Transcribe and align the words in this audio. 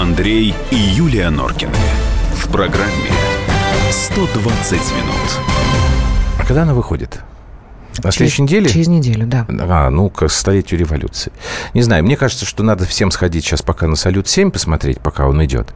Андрей 0.00 0.54
и 0.70 0.76
Юлия 0.76 1.28
Норкины. 1.28 1.74
В 2.32 2.50
программе 2.50 3.10
120 3.90 4.72
минут. 4.72 5.38
А 6.38 6.44
когда 6.46 6.62
она 6.62 6.72
выходит? 6.72 7.20
На 8.02 8.12
следующей 8.12 8.42
неделе? 8.42 8.68
Через 8.68 8.88
неделю, 8.88 9.26
да. 9.26 9.46
А, 9.48 9.90
ну, 9.90 10.08
к 10.10 10.28
столетию 10.28 10.78
революции. 10.80 11.32
Не 11.74 11.82
знаю, 11.82 12.04
мне 12.04 12.16
кажется, 12.16 12.46
что 12.46 12.62
надо 12.62 12.84
всем 12.86 13.10
сходить 13.10 13.44
сейчас 13.44 13.62
пока 13.62 13.86
на 13.88 13.96
«Салют-7» 13.96 14.50
посмотреть, 14.50 15.00
пока 15.00 15.26
он 15.26 15.44
идет. 15.44 15.68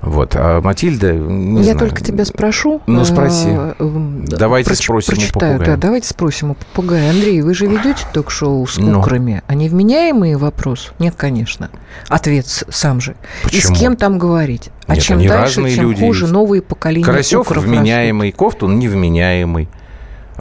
Вот. 0.00 0.32
А 0.36 0.60
Матильда, 0.60 1.12
не 1.12 1.58
Я 1.58 1.62
знаю. 1.74 1.78
только 1.78 2.02
тебя 2.02 2.24
спрошу. 2.24 2.80
Ну, 2.86 3.04
спроси. 3.04 3.48
э, 3.50 3.74
э, 3.78 4.24
Давайте 4.38 4.70
проч- 4.70 4.82
спросим 4.84 5.12
у 5.12 5.16
прочитаю, 5.16 5.52
попугая. 5.52 5.76
Да, 5.76 5.80
давайте 5.80 6.08
спросим 6.08 6.50
у 6.50 6.54
попугая. 6.54 7.10
Андрей, 7.10 7.40
вы 7.42 7.54
же 7.54 7.66
ведете 7.66 8.04
ток-шоу 8.12 8.66
с 8.66 8.78
Ну. 8.78 8.94
кукрами? 9.00 9.42
Они 9.46 9.68
вменяемые 9.68 10.36
вопрос? 10.38 10.92
Нет, 10.98 11.14
конечно. 11.16 11.70
Ответ 12.08 12.46
сам 12.46 13.00
же. 13.00 13.14
Почему? 13.44 13.58
И 13.74 13.76
с 13.76 13.78
кем 13.78 13.96
там 13.96 14.18
говорить? 14.18 14.70
А 14.86 14.94
Нет, 14.94 15.04
чем 15.04 15.24
дальше, 15.24 15.56
тем 15.56 15.82
люди 15.82 16.00
хуже 16.00 16.22
есть. 16.24 16.32
новые 16.32 16.62
поколения 16.62 17.04
Карасев 17.04 17.48
вменяемый, 17.50 18.32
Ковтун 18.32 18.78
невменяемый. 18.78 19.68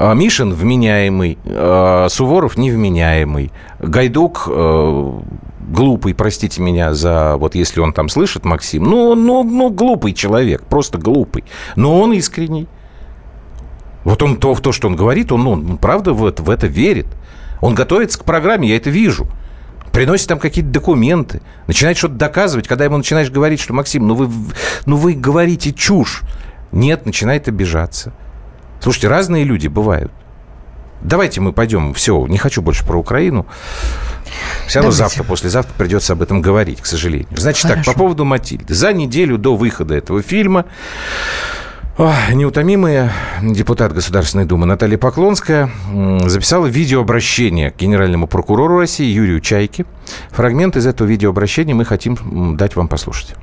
А, 0.02 0.14
Мишин 0.14 0.54
вменяемый, 0.54 1.38
а, 1.46 2.08
Суворов 2.10 2.58
невменяемый, 2.58 3.52
Гайдук 3.80 4.46
э, 4.48 5.12
глупый, 5.68 6.14
простите 6.14 6.62
меня 6.62 6.94
за 6.94 7.36
вот 7.36 7.54
если 7.54 7.82
он 7.82 7.92
там 7.92 8.08
слышит 8.08 8.46
Максим, 8.46 8.86
ну, 8.86 9.14
ну, 9.14 9.44
ну 9.44 9.70
глупый 9.70 10.14
человек, 10.14 10.64
просто 10.64 11.00
глупый, 11.00 11.44
но 11.76 12.00
он 12.00 12.14
искренний. 12.14 12.70
Вот 14.06 14.24
он 14.24 14.38
то, 14.38 14.56
то 14.56 14.72
что 14.72 14.88
он 14.88 14.96
говорит, 14.96 15.34
он, 15.34 15.46
он 15.46 15.78
правда 15.78 16.14
в 16.14 16.26
это, 16.26 16.44
в 16.44 16.50
это 16.50 16.68
верит. 16.68 17.08
Он 17.60 17.76
готовится 17.76 18.20
к 18.20 18.24
программе, 18.24 18.70
я 18.70 18.78
это 18.78 18.90
вижу. 18.90 19.28
Приносит 19.92 20.30
там 20.30 20.40
какие-то 20.40 20.72
документы, 20.72 21.42
начинает 21.68 21.98
что-то 21.98 22.14
доказывать. 22.14 22.70
Когда 22.70 22.86
ему 22.86 22.96
начинаешь 22.96 23.30
говорить, 23.30 23.60
что, 23.60 23.74
Максим, 23.74 24.08
ну 24.08 24.16
вы, 24.16 24.30
ну 24.86 24.96
вы 24.96 25.14
говорите 25.14 25.74
чушь. 25.74 26.22
Нет, 26.72 27.06
начинает 27.06 27.50
обижаться. 27.50 28.14
Слушайте, 28.82 29.08
разные 29.08 29.44
люди 29.44 29.68
бывают. 29.68 30.12
Давайте 31.02 31.42
мы 31.42 31.54
пойдем. 31.54 31.94
Все, 31.94 32.26
не 32.28 32.38
хочу 32.38 32.62
больше 32.62 32.86
про 32.86 32.98
Украину. 32.98 33.46
Все 34.68 34.80
равно 34.80 34.92
Давайте. 34.92 34.98
завтра, 34.98 35.24
послезавтра 35.24 35.74
придется 35.78 36.14
об 36.14 36.22
этом 36.22 36.42
говорить, 36.42 36.82
к 36.82 36.86
сожалению. 36.86 37.28
Значит 37.36 37.64
так, 37.64 37.72
Хорошо. 37.72 37.94
по 37.94 38.00
поводу 38.00 38.26
Матильды. 38.26 38.74
За 38.74 38.94
неделю 38.94 39.38
до 39.38 39.56
выхода 39.56 39.96
этого 39.96 40.22
фильма 40.22 40.66
неутомимая 42.32 43.12
депутат 43.42 43.94
Государственной 43.94 44.46
Думы 44.46 44.66
Наталья 44.66 44.98
Поклонская 44.98 45.70
записала 46.26 46.66
видеообращение 46.68 47.72
к 47.72 47.78
генеральному 47.78 48.28
прокурору 48.28 48.80
России 48.80 49.06
Юрию 49.06 49.42
Чайке. 49.42 49.86
Фрагмент 50.32 50.78
из 50.78 50.86
этого 50.86 51.08
видеообращения 51.08 51.76
мы 51.76 51.84
хотим 51.84 52.56
дать 52.56 52.76
вам 52.76 52.88
послушать. 52.88 53.36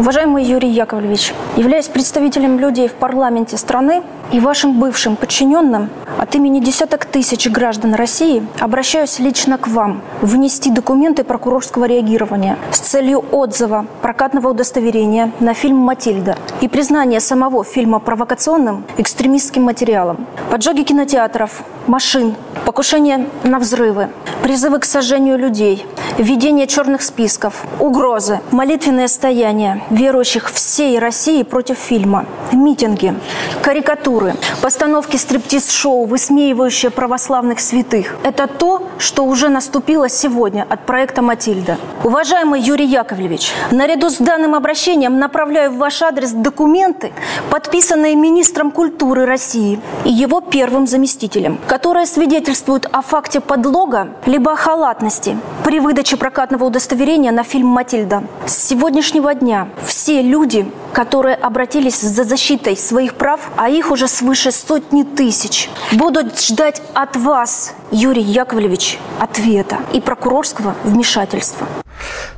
Уважаемый 0.00 0.42
Юрий 0.42 0.70
Яковлевич, 0.70 1.34
являясь 1.56 1.88
представителем 1.88 2.58
людей 2.58 2.88
в 2.88 2.94
парламенте 2.94 3.58
страны 3.58 4.02
и 4.32 4.40
вашим 4.40 4.80
бывшим 4.80 5.14
подчиненным, 5.14 5.90
от 6.16 6.34
имени 6.34 6.60
десяток 6.60 7.04
тысяч 7.04 7.46
граждан 7.50 7.92
России 7.92 8.42
обращаюсь 8.60 9.18
лично 9.18 9.58
к 9.58 9.68
вам 9.68 10.00
внести 10.22 10.70
документы 10.70 11.22
прокурорского 11.22 11.84
реагирования 11.84 12.56
с 12.72 12.78
целью 12.78 13.22
отзыва 13.30 13.84
прокатного 14.00 14.48
удостоверения 14.48 15.32
на 15.38 15.52
фильм 15.52 15.76
«Матильда» 15.76 16.38
и 16.62 16.68
признания 16.68 17.20
самого 17.20 17.62
фильма 17.62 17.98
провокационным 17.98 18.84
экстремистским 18.96 19.64
материалом. 19.64 20.26
Поджоги 20.50 20.80
кинотеатров, 20.82 21.62
машин, 21.86 22.36
покушение 22.64 23.26
на 23.44 23.58
взрывы, 23.58 24.08
призывы 24.42 24.78
к 24.78 24.86
сожжению 24.86 25.36
людей, 25.38 25.84
введение 26.18 26.66
черных 26.66 27.02
списков, 27.02 27.64
угрозы, 27.78 28.40
молитвенное 28.50 29.08
стояние 29.08 29.82
верующих 29.90 30.50
всей 30.50 30.98
России 30.98 31.42
против 31.42 31.78
фильма, 31.78 32.26
митинги, 32.52 33.14
карикатуры, 33.62 34.34
постановки 34.62 35.16
стриптиз-шоу, 35.16 36.06
высмеивающие 36.06 36.90
православных 36.90 37.60
святых. 37.60 38.16
Это 38.22 38.46
то, 38.46 38.88
что 38.98 39.24
уже 39.24 39.48
наступило 39.48 40.08
сегодня 40.08 40.66
от 40.68 40.86
проекта 40.86 41.22
«Матильда». 41.22 41.78
Уважаемый 42.04 42.60
Юрий 42.60 42.86
Яковлевич, 42.86 43.52
наряду 43.70 44.10
с 44.10 44.16
данным 44.16 44.54
обращением 44.54 45.18
направляю 45.18 45.72
в 45.72 45.76
ваш 45.76 46.02
адрес 46.02 46.32
документы, 46.32 47.12
подписанные 47.50 48.14
министром 48.16 48.70
культуры 48.70 49.26
России 49.26 49.80
и 50.04 50.10
его 50.10 50.40
первым 50.40 50.86
заместителем, 50.86 51.58
которые 51.66 52.06
свидетельствуют 52.06 52.86
о 52.90 53.02
факте 53.02 53.40
подлога 53.40 54.08
либо 54.26 54.52
о 54.52 54.56
халатности 54.56 55.36
при 55.64 55.80
выдаче 55.80 56.16
прокатного 56.16 56.64
удостоверения 56.64 57.32
на 57.32 57.42
фильм 57.42 57.66
«Матильда». 57.66 58.22
С 58.46 58.56
сегодняшнего 58.68 59.34
дня 59.34 59.68
все 59.84 60.22
люди, 60.22 60.66
которые 60.92 61.34
обратились 61.34 62.00
за 62.00 62.24
защитой 62.24 62.76
своих 62.76 63.14
прав, 63.14 63.40
а 63.56 63.68
их 63.68 63.90
уже 63.90 64.08
свыше 64.08 64.52
сотни 64.52 65.02
тысяч, 65.02 65.68
будут 65.92 66.40
ждать 66.40 66.82
от 66.94 67.16
вас, 67.16 67.74
Юрий 67.90 68.22
Яковлевич, 68.22 68.98
ответа 69.18 69.78
и 69.92 70.00
прокурорского 70.00 70.74
вмешательства. 70.84 71.66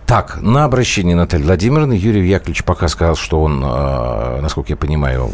Так, 0.06 0.40
на 0.42 0.64
обращение 0.64 1.16
Натальи 1.16 1.44
Владимировны 1.44 1.94
Юрий 1.94 2.26
Яковлевич 2.28 2.64
пока 2.64 2.88
сказал, 2.88 3.16
что 3.16 3.42
он, 3.42 3.62
э, 3.64 4.40
насколько 4.40 4.70
я 4.70 4.76
понимаю, 4.76 5.30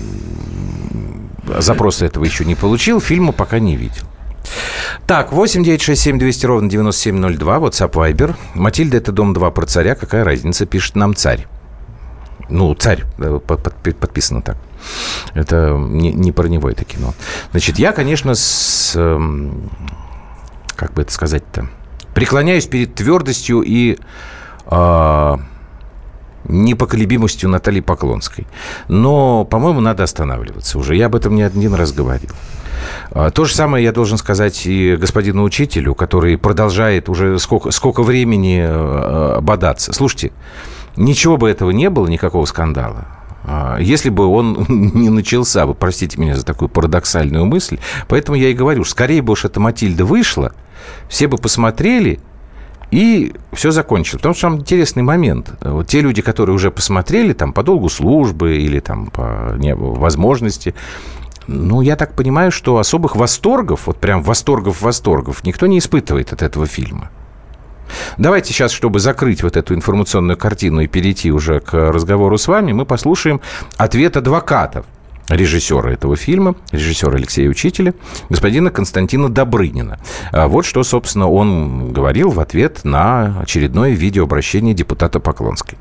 запроса 1.58 2.06
этого 2.06 2.24
еще 2.24 2.44
не 2.44 2.54
получил, 2.54 3.00
фильма 3.00 3.32
пока 3.32 3.58
не 3.58 3.76
видел. 3.76 4.04
Так, 5.06 5.32
8 5.32 5.64
9 5.64 5.82
6 5.82 6.00
7 6.00 6.18
200 6.18 6.46
ровно 6.46 6.70
9702, 6.70 7.56
WhatsApp 7.58 7.92
Viber. 7.92 8.34
Матильда, 8.54 8.98
это 8.98 9.12
дом 9.12 9.32
2 9.32 9.50
про 9.50 9.66
царя. 9.66 9.94
Какая 9.94 10.24
разница, 10.24 10.66
пишет 10.66 10.96
нам 10.96 11.14
царь. 11.14 11.46
Ну, 12.48 12.74
царь, 12.74 13.04
э, 13.18 13.40
под- 13.46 13.62
под- 13.62 13.96
подписано 13.96 14.42
так. 14.42 14.56
Это 15.34 15.76
не, 15.78 16.12
не 16.12 16.32
про 16.32 16.46
него 16.48 16.70
это 16.70 16.84
кино. 16.84 17.14
Значит, 17.50 17.78
я, 17.78 17.92
конечно, 17.92 18.34
с... 18.34 18.92
эм, 18.96 19.70
Как 20.76 20.92
бы 20.94 21.02
это 21.02 21.12
сказать-то? 21.12 21.68
Преклоняюсь 22.14 22.66
перед 22.66 22.94
твердостью 22.94 23.62
и 23.62 23.98
а, 24.66 25.38
непоколебимостью 26.44 27.48
Натальи 27.50 27.80
Поклонской. 27.80 28.46
Но, 28.88 29.44
по-моему, 29.44 29.80
надо 29.80 30.02
останавливаться 30.04 30.78
уже. 30.78 30.96
Я 30.96 31.06
об 31.06 31.14
этом 31.14 31.34
не 31.34 31.42
один 31.42 31.74
раз 31.74 31.92
говорил. 31.92 32.30
А, 33.10 33.30
То 33.30 33.44
же 33.44 33.54
самое 33.54 33.84
я 33.84 33.92
должен 33.92 34.18
сказать 34.18 34.66
и 34.66 34.96
господину 34.96 35.42
учителю, 35.42 35.94
который 35.94 36.38
продолжает 36.38 37.08
уже 37.08 37.38
сколько, 37.38 37.70
сколько 37.70 38.02
времени 38.02 38.64
э, 38.66 39.40
бодаться. 39.40 39.92
Слушайте, 39.92 40.32
ничего 40.98 41.36
бы 41.36 41.48
этого 41.48 41.70
не 41.70 41.90
было, 41.90 42.06
никакого 42.06 42.44
скандала. 42.44 43.06
А, 43.44 43.78
Если 43.80 44.10
бы 44.10 44.26
он 44.26 44.66
не 44.68 45.08
начался, 45.08 45.66
вы 45.66 45.74
простите 45.74 46.20
меня 46.20 46.36
за 46.36 46.44
такую 46.44 46.68
парадоксальную 46.68 47.46
мысль, 47.46 47.78
поэтому 48.08 48.36
я 48.36 48.48
и 48.48 48.54
говорю, 48.54 48.84
скорее 48.84 49.22
бы 49.22 49.32
уж 49.32 49.44
эта 49.44 49.60
Матильда 49.60 50.04
вышла, 50.04 50.52
все 51.08 51.28
бы 51.28 51.38
посмотрели, 51.38 52.20
и 52.90 53.34
все 53.52 53.70
закончилось. 53.70 54.20
Потому 54.20 54.34
что 54.34 54.42
там 54.42 54.58
интересный 54.60 55.02
момент. 55.02 55.52
Вот 55.60 55.86
те 55.88 56.00
люди, 56.00 56.22
которые 56.22 56.54
уже 56.54 56.70
посмотрели 56.70 57.32
там 57.32 57.52
по 57.52 57.62
долгу 57.62 57.88
службы 57.88 58.56
или 58.56 58.80
там 58.80 59.06
по 59.06 59.54
не, 59.56 59.74
возможности, 59.74 60.74
ну, 61.46 61.80
я 61.80 61.96
так 61.96 62.14
понимаю, 62.14 62.50
что 62.50 62.78
особых 62.78 63.16
восторгов, 63.16 63.86
вот 63.86 63.96
прям 63.96 64.22
восторгов-восторгов, 64.22 65.44
никто 65.44 65.66
не 65.66 65.78
испытывает 65.78 66.32
от 66.32 66.42
этого 66.42 66.66
фильма. 66.66 67.10
Давайте 68.16 68.52
сейчас, 68.52 68.72
чтобы 68.72 69.00
закрыть 69.00 69.42
вот 69.42 69.56
эту 69.56 69.74
информационную 69.74 70.36
картину 70.36 70.80
и 70.80 70.86
перейти 70.86 71.30
уже 71.30 71.60
к 71.60 71.72
разговору 71.74 72.38
с 72.38 72.48
вами, 72.48 72.72
мы 72.72 72.84
послушаем 72.84 73.40
ответ 73.76 74.16
адвокатов 74.16 74.86
режиссера 75.28 75.90
этого 75.90 76.16
фильма, 76.16 76.54
режиссера 76.72 77.14
Алексея 77.14 77.48
Учителя, 77.48 77.94
господина 78.30 78.70
Константина 78.70 79.28
Добрынина. 79.28 79.98
А 80.32 80.48
Вот 80.48 80.64
что, 80.64 80.82
собственно, 80.82 81.28
он 81.28 81.92
говорил 81.92 82.30
в 82.30 82.40
ответ 82.40 82.84
на 82.84 83.40
очередное 83.40 83.90
видеообращение 83.90 84.74
депутата 84.74 85.20
Поклонской. 85.20 85.78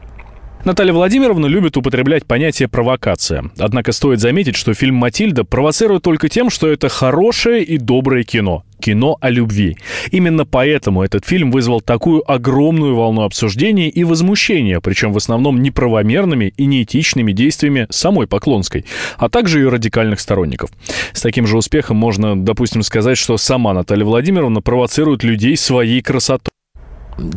Наталья 0.67 0.91
Владимировна 0.91 1.45
любит 1.45 1.77
употреблять 1.77 2.25
понятие 2.25 2.67
«провокация». 2.67 3.51
Однако 3.57 3.93
стоит 3.93 4.19
заметить, 4.19 4.57
что 4.57 4.73
фильм 4.73 4.95
«Матильда» 4.95 5.45
провоцирует 5.45 6.03
только 6.03 6.27
тем, 6.27 6.49
что 6.49 6.67
это 6.67 6.89
хорошее 6.89 7.63
и 7.63 7.77
доброе 7.77 8.25
кино. 8.25 8.65
Кино 8.81 9.17
о 9.21 9.29
любви. 9.29 9.77
Именно 10.11 10.43
поэтому 10.45 11.03
этот 11.03 11.25
фильм 11.25 11.51
вызвал 11.51 11.79
такую 11.79 12.29
огромную 12.29 12.95
волну 12.95 13.21
обсуждений 13.21 13.87
и 13.87 14.03
возмущения, 14.03 14.81
причем 14.81 15.13
в 15.13 15.17
основном 15.17 15.61
неправомерными 15.61 16.53
и 16.57 16.65
неэтичными 16.65 17.31
действиями 17.31 17.87
самой 17.89 18.27
Поклонской, 18.27 18.83
а 19.17 19.29
также 19.29 19.59
ее 19.59 19.69
радикальных 19.69 20.19
сторонников. 20.19 20.69
С 21.13 21.21
таким 21.21 21.47
же 21.47 21.57
успехом 21.57 21.95
можно, 21.95 22.35
допустим, 22.37 22.83
сказать, 22.83 23.17
что 23.17 23.37
сама 23.37 23.73
Наталья 23.73 24.03
Владимировна 24.03 24.61
провоцирует 24.61 25.23
людей 25.23 25.55
своей 25.55 26.01
красотой. 26.01 26.51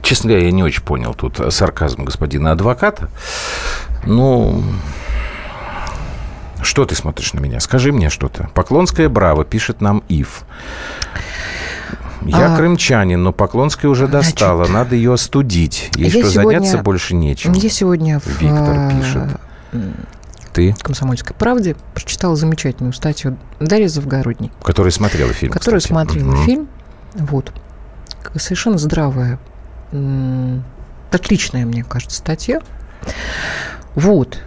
Честно 0.02 0.28
говоря, 0.28 0.46
я 0.46 0.52
не 0.52 0.62
очень 0.62 0.82
понял 0.82 1.14
тут 1.14 1.40
сарказм 1.50 2.04
господина 2.04 2.52
адвоката. 2.52 3.08
Ну, 4.04 4.62
что 6.62 6.84
ты 6.84 6.94
смотришь 6.94 7.32
на 7.32 7.40
меня? 7.40 7.60
Скажи 7.60 7.90
мне 7.92 8.10
что-то. 8.10 8.50
Поклонская 8.54 9.08
Браво, 9.08 9.44
пишет 9.44 9.80
нам 9.80 10.02
Ив. 10.08 10.42
Я 12.22 12.52
А, 12.52 12.56
крымчанин, 12.56 13.22
но 13.22 13.32
Поклонская 13.32 13.90
уже 13.90 14.06
значит, 14.06 14.32
достала. 14.34 14.66
Надо 14.66 14.94
ее 14.94 15.14
остудить. 15.14 15.90
Ей 15.96 16.04
я 16.04 16.10
что, 16.10 16.30
сегодня- 16.30 16.58
заняться 16.60 16.78
больше 16.82 17.14
нечем? 17.14 17.52
Я 17.52 17.70
сегодня 17.70 18.20
в 18.20 18.26
Виктор 18.26 18.76
э, 18.76 18.90
пишет. 19.00 19.40
Ты, 20.52 20.74
«Комсомольской 20.82 21.34
правде» 21.34 21.76
прочитала 21.94 22.36
замечательную 22.36 22.92
статью 22.92 23.38
Дарьи 23.60 23.86
Завгородней, 23.86 24.50
который 24.62 24.90
смотрела 24.92 25.32
фильм, 25.32 25.52
которая 25.52 25.80
кстати. 25.80 25.92
смотрела 25.92 26.26
Мгм. 26.32 26.44
фильм. 26.44 26.68
Вот. 27.14 27.52
Совершенно 28.36 28.76
здравая, 28.76 29.38
отличная, 31.10 31.66
мне 31.66 31.84
кажется, 31.84 32.18
статья. 32.18 32.60
Вот. 33.94 34.38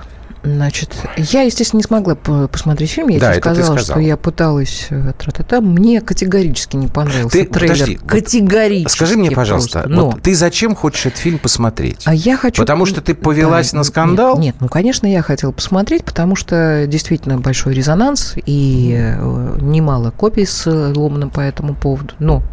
Значит, 0.46 0.94
я, 1.16 1.44
естественно, 1.44 1.78
не 1.80 1.84
смогла 1.84 2.16
по- 2.16 2.50
посмотреть 2.50 2.92
фильм. 2.92 3.08
Я 3.08 3.18
Да, 3.22 3.32
тебе 3.32 3.40
сказала, 3.42 3.64
сказала. 3.78 3.86
что 3.86 4.00
я 4.02 4.18
пыталась 4.18 4.88
э, 4.90 5.14
тра-та-та. 5.18 5.62
Мне 5.62 6.02
категорически 6.02 6.76
не 6.76 6.88
понравился 6.88 7.30
Ты- 7.38 7.46
трейлер. 7.46 7.74
подожди, 7.76 7.98
вот 8.02 8.10
категорически 8.12 8.98
Скажи 8.98 9.16
мне, 9.16 9.32
пожалуйста, 9.32 9.80
просто. 9.84 9.90
Но. 9.90 10.10
вот 10.12 10.22
ты 10.22 10.36
зачем 10.36 10.76
хочешь 10.76 11.06
этот 11.06 11.20
фильм 11.20 11.40
посмотреть? 11.40 12.02
А 12.04 12.14
я 12.14 12.36
хочу... 12.36 12.62
Потому 12.62 12.86
что 12.86 13.00
ты 13.00 13.16
повелась 13.16 13.72
на 13.72 13.78
нет, 13.78 13.86
скандал? 13.86 14.38
Нет, 14.38 14.56
ну, 14.60 14.68
конечно, 14.68 15.08
я 15.08 15.22
хотела 15.22 15.54
посмотреть, 15.54 16.04
потому 16.04 16.36
что 16.36 16.88
действительно 16.88 17.38
большой 17.38 17.74
резонанс 17.74 18.34
и 18.46 18.98
э, 19.00 19.58
немало 19.62 20.12
копий 20.12 20.46
сломано 20.46 21.30
по 21.30 21.40
этому 21.40 21.74
поводу. 21.74 22.16
Но 22.20 22.44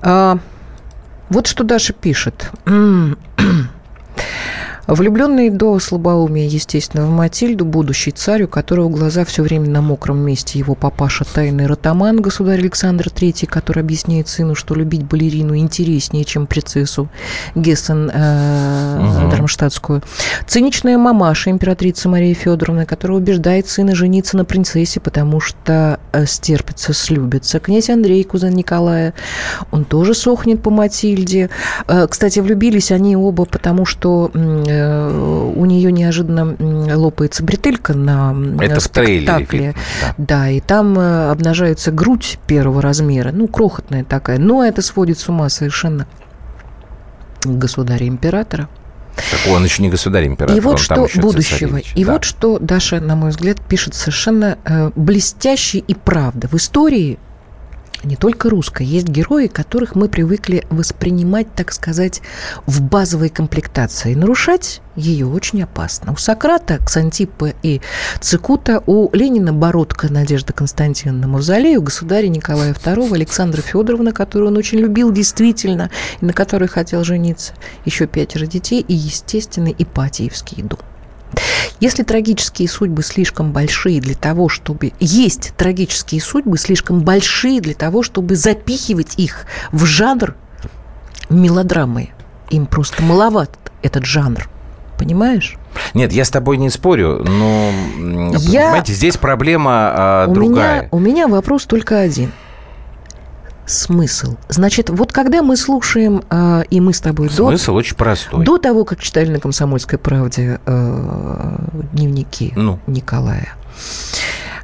а, 0.00 0.38
вот 1.28 1.46
что 1.46 1.64
Даша 1.64 1.92
пишет. 1.92 2.50
Влюбленный 4.88 5.50
до 5.50 5.78
слабоумия, 5.80 6.46
естественно, 6.48 7.04
в 7.04 7.10
Матильду, 7.10 7.66
будущий 7.66 8.10
царь, 8.10 8.44
у 8.44 8.48
которого 8.48 8.88
глаза 8.88 9.26
все 9.26 9.42
время 9.42 9.68
на 9.68 9.82
мокром 9.82 10.18
месте, 10.18 10.58
его 10.58 10.74
папаша 10.74 11.26
тайный 11.26 11.66
ротаман, 11.66 12.22
государь 12.22 12.60
Александр 12.60 13.08
III, 13.08 13.46
который 13.46 13.80
объясняет 13.82 14.28
сыну, 14.28 14.54
что 14.54 14.74
любить 14.74 15.02
балерину 15.04 15.54
интереснее, 15.58 16.24
чем 16.24 16.46
принцессу 16.46 17.10
Гессен 17.54 18.10
э, 18.12 18.98
Мгм. 18.98 19.28
Дармштадтскую. 19.28 20.02
Циничная 20.46 20.96
мамаша, 20.96 21.50
императрица 21.50 22.08
Мария 22.08 22.32
Федоровна, 22.34 22.86
которая 22.86 23.18
убеждает 23.18 23.68
сына 23.68 23.94
жениться 23.94 24.38
на 24.38 24.46
принцессе, 24.46 25.00
потому 25.00 25.38
что 25.40 26.00
э, 26.12 26.24
стерпится, 26.24 26.94
слюбится. 26.94 27.60
Князь 27.60 27.90
Андрей, 27.90 28.24
кузен 28.24 28.54
Николая, 28.54 29.12
он 29.70 29.84
тоже 29.84 30.14
сохнет 30.14 30.62
по 30.62 30.70
Матильде. 30.70 31.50
Э, 31.86 32.06
Кстати, 32.08 32.40
влюбились 32.40 32.90
они 32.90 33.16
оба, 33.16 33.44
потому 33.44 33.84
что 33.84 34.30
у 34.80 35.64
нее 35.64 35.90
неожиданно 35.92 36.56
лопается 36.96 37.42
бретелька 37.44 37.94
на 37.94 38.34
Это 38.60 38.80
спектакле. 38.80 39.74
да. 40.00 40.14
Да, 40.18 40.48
и 40.50 40.60
там 40.60 40.98
э, 40.98 41.30
обнажается 41.30 41.90
грудь 41.90 42.38
первого 42.46 42.80
размера, 42.82 43.30
ну, 43.32 43.48
крохотная 43.48 44.04
такая, 44.04 44.38
но 44.38 44.64
это 44.64 44.82
сводит 44.82 45.18
с 45.18 45.28
ума 45.28 45.48
совершенно 45.48 46.06
государя-императора. 47.44 48.68
Так 49.16 49.52
он 49.52 49.64
еще 49.64 49.82
не 49.82 49.90
государь-император. 49.90 50.56
И 50.56 50.60
вот 50.60 50.78
что 50.78 51.08
будущего. 51.16 51.58
цесаревич. 51.58 51.92
И 51.96 52.04
Да. 52.04 52.12
вот 52.12 52.24
что 52.24 52.58
Даша, 52.60 53.00
на 53.00 53.16
мой 53.16 53.30
взгляд, 53.30 53.60
пишет 53.60 53.94
совершенно 53.94 54.58
э, 54.64 54.90
блестяще 54.94 55.78
и 55.78 55.94
правда. 55.94 56.46
В 56.48 56.54
истории 56.54 57.18
не 58.04 58.16
только 58.16 58.50
русской, 58.50 58.86
есть 58.86 59.08
герои, 59.08 59.46
которых 59.46 59.94
мы 59.94 60.08
привыкли 60.08 60.64
воспринимать, 60.70 61.52
так 61.54 61.72
сказать, 61.72 62.22
в 62.66 62.80
базовой 62.80 63.28
комплектации. 63.28 64.14
Нарушать 64.14 64.80
ее 64.94 65.26
очень 65.26 65.62
опасно. 65.62 66.12
У 66.12 66.16
Сократа, 66.16 66.78
Ксантипа 66.78 67.52
и 67.62 67.80
Цикута, 68.20 68.82
у 68.86 69.14
Ленина 69.14 69.52
Бородка 69.52 70.12
Надежда 70.12 70.52
Константиновна 70.52 71.28
Мавзолея, 71.28 71.78
у 71.78 71.82
государя 71.82 72.28
Николая 72.28 72.72
II 72.72 73.14
Александра 73.14 73.62
Федоровна, 73.62 74.12
которую 74.12 74.50
он 74.50 74.56
очень 74.56 74.78
любил 74.78 75.12
действительно, 75.12 75.90
и 76.20 76.24
на 76.24 76.32
которой 76.32 76.68
хотел 76.68 77.04
жениться, 77.04 77.54
еще 77.84 78.06
пятеро 78.06 78.46
детей 78.46 78.84
и, 78.86 78.94
естественно, 78.94 79.68
Ипатиевский 79.76 80.62
дом. 80.62 80.80
Если 81.80 82.02
трагические 82.02 82.68
судьбы 82.68 83.02
слишком 83.02 83.52
большие 83.52 84.00
для 84.00 84.14
того, 84.14 84.48
чтобы... 84.48 84.92
Есть 84.98 85.52
трагические 85.56 86.20
судьбы 86.20 86.58
слишком 86.58 87.00
большие 87.00 87.60
для 87.60 87.74
того, 87.74 88.02
чтобы 88.02 88.34
запихивать 88.34 89.14
их 89.16 89.46
в 89.70 89.84
жанр 89.84 90.34
мелодрамы. 91.28 92.10
Им 92.50 92.66
просто 92.66 93.02
маловат 93.02 93.56
этот 93.82 94.04
жанр. 94.04 94.48
Понимаешь? 94.98 95.56
Нет, 95.94 96.12
я 96.12 96.24
с 96.24 96.30
тобой 96.30 96.56
не 96.56 96.70
спорю, 96.70 97.24
но, 97.24 97.70
Я- 98.38 98.62
понимаете, 98.62 98.92
здесь 98.94 99.16
проблема 99.16 99.70
а, 99.94 100.26
у, 100.28 100.34
другая. 100.34 100.80
меня, 100.80 100.88
у 100.90 100.98
меня 100.98 101.28
вопрос 101.28 101.66
только 101.66 102.00
один. 102.00 102.32
Смысл. 103.68 104.36
Значит, 104.48 104.88
вот 104.88 105.12
когда 105.12 105.42
мы 105.42 105.56
слушаем, 105.56 106.22
э, 106.30 106.62
и 106.70 106.80
мы 106.80 106.94
с 106.94 107.00
тобой 107.00 107.28
до, 107.28 107.48
Смысл 107.48 107.74
очень 107.74 107.96
простой. 107.96 108.44
до 108.44 108.56
того, 108.56 108.84
как 108.84 108.98
читали 109.00 109.30
на 109.30 109.40
«Комсомольской 109.40 109.98
правде» 109.98 110.58
э, 110.64 111.56
дневники 111.92 112.54
Ну. 112.56 112.78
Николая, 112.86 113.54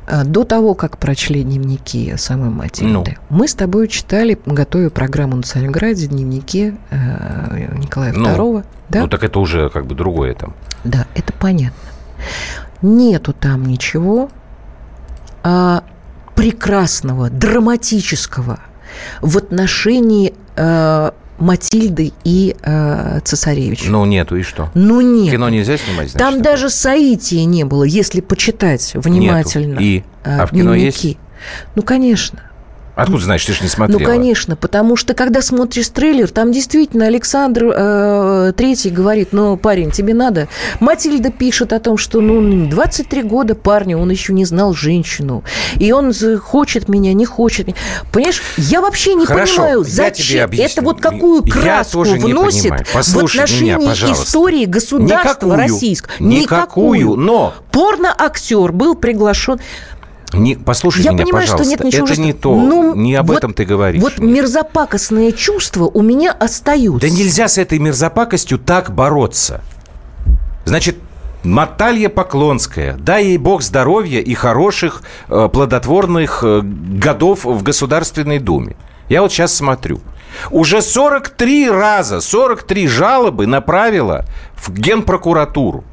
э, 0.07 0.25
до 0.25 0.45
того, 0.45 0.75
как 0.75 0.97
прочли 0.97 1.43
дневники 1.45 2.15
самой 2.17 2.49
Матильды, 2.49 3.19
мы 3.29 3.47
с 3.47 3.55
тобой 3.55 3.89
читали, 3.89 4.39
готовя 4.47 4.89
программу 4.89 5.37
на 5.37 5.43
Царьграде, 5.43 6.07
дневники 6.07 6.75
э, 6.91 7.77
Николая 7.77 8.15
Ну, 8.15 8.29
II. 8.29 8.65
Да? 8.89 9.01
Ну, 9.01 9.09
так 9.09 9.23
это 9.23 9.39
уже 9.39 9.69
как 9.69 9.87
бы 9.87 9.95
другое 9.95 10.35
там. 10.35 10.55
Да, 10.85 11.07
это 11.15 11.33
понятно. 11.35 11.77
Нету 12.81 13.35
там 13.35 13.67
ничего 13.67 14.31
а, 15.43 15.85
прекрасного, 16.35 17.29
драматического 17.29 18.61
в 19.21 19.37
отношении 19.39 20.35
э, 20.57 21.11
Матильды 21.39 22.13
и 22.23 22.55
э, 22.63 23.21
цесаревича. 23.25 23.91
Ну, 23.91 24.05
нету, 24.05 24.37
и 24.37 24.43
что? 24.43 24.71
Ну 24.75 25.01
нет. 25.01 25.33
Кино 25.33 25.49
нельзя 25.49 25.77
снимать, 25.77 26.11
значит? 26.11 26.19
Там 26.19 26.43
даже 26.43 26.71
соития 26.71 27.45
не 27.45 27.65
было, 27.65 27.83
если 27.83 28.21
почитать 28.21 28.93
внимательно. 28.95 29.73
Нету. 29.79 29.83
И? 29.83 30.05
э, 30.25 30.39
А 30.41 30.47
в 30.47 30.51
кино 30.51 30.75
дневники. 30.75 31.19
Ну, 31.75 31.83
конечно. 31.83 32.41
Откуда 32.95 33.25
знаешь, 33.25 33.45
ты 33.45 33.53
же 33.53 33.63
не 33.63 33.69
смотрела? 33.69 33.99
Ну, 33.99 34.07
конечно, 34.07 34.57
потому 34.57 34.97
что, 34.97 35.15
когда 35.15 35.43
смотришь 35.43 35.89
трейлер, 35.89 36.31
там 36.31 36.53
действительно 36.53 37.07
Александр 37.07 37.73
э, 37.75 38.53
Третий 38.57 38.91
говорит, 38.91 39.29
ну, 39.33 39.57
парень, 39.57 39.91
тебе 39.91 40.15
надо. 40.15 40.49
Матильда 40.79 41.31
пишет 41.31 41.73
о 41.73 41.81
том, 41.81 41.97
что, 41.97 42.21
ну, 42.21 42.69
23 42.69 43.23
года 43.23 43.55
парню, 43.57 43.99
он 43.99 44.11
еще 44.11 44.33
не 44.33 44.45
знал 44.45 44.75
женщину. 44.75 45.43
И 45.77 45.91
он 45.91 46.13
хочет 46.39 46.89
меня, 46.89 47.13
не 47.15 47.25
хочет 47.25 47.67
меня. 47.67 47.77
Понимаешь, 48.13 48.43
я 48.57 48.81
вообще 48.81 49.15
не 49.15 49.27
Хорошо, 49.27 49.57
понимаю, 49.57 49.85
зачем. 49.85 50.51
Это 50.53 50.83
вот 50.83 51.01
какую 51.01 51.43
краску 51.43 52.03
вносит 52.03 52.73
в 52.87 53.19
отношении 53.19 53.75
меня, 53.75 53.89
пожалуйста. 53.89 54.25
истории 54.25 54.65
государства 54.67 55.47
Никакую. 55.47 55.57
российского. 55.57 56.13
Никакую, 56.21 57.17
но... 57.17 57.55
Порно-актер 57.73 58.71
был 58.71 58.95
приглашен. 58.95 59.59
Не, 60.35 60.57
послушай 60.57 61.03
Я 61.03 61.13
меня, 61.13 61.25
понимаю, 61.25 61.47
что 61.47 61.57
пожалуйста. 61.59 61.71
нет 61.85 61.85
ничего 61.85 62.07
Это 62.07 62.21
не 62.21 62.33
ужасного. 62.33 62.57
то. 62.57 62.67
Ну, 62.69 62.95
не 62.95 63.15
об 63.15 63.29
вот- 63.29 63.39
этом 63.39 63.55
ты 63.55 63.65
говоришь. 63.65 64.03
Вот 64.03 64.19
Нет. 64.19 64.37
мерзопакостные 64.37 65.33
чувства 65.33 65.85
у 65.85 66.03
меня 66.03 66.33
остаются. 66.33 67.09
Да 67.09 67.15
нельзя 67.15 67.49
с 67.49 67.59
этой 67.59 67.79
мерзопакостью 67.79 68.59
так 68.59 68.93
бороться. 68.95 69.63
Значит, 70.65 70.97
Наталья 71.43 72.09
Поклонская, 72.09 72.95
дай 72.97 73.27
ей 73.27 73.39
бог 73.39 73.63
здоровья 73.63 74.21
и 74.21 74.33
хороших 74.35 75.03
э, 75.29 75.49
плодотворных 75.53 76.41
э, 76.43 76.61
годов 76.63 77.45
в 77.45 77.63
Государственной 77.63 78.39
Думе. 78.39 78.77
Я 79.11 79.21
вот 79.21 79.31
сейчас 79.31 79.55
смотрю. 79.55 80.01
Уже 80.51 80.81
43 80.81 81.69
раза, 81.71 82.21
43 82.23 82.89
жалобы 82.89 83.47
направила 83.47 84.25
в 84.57 84.71
Генпрокуратуру. 84.73 85.85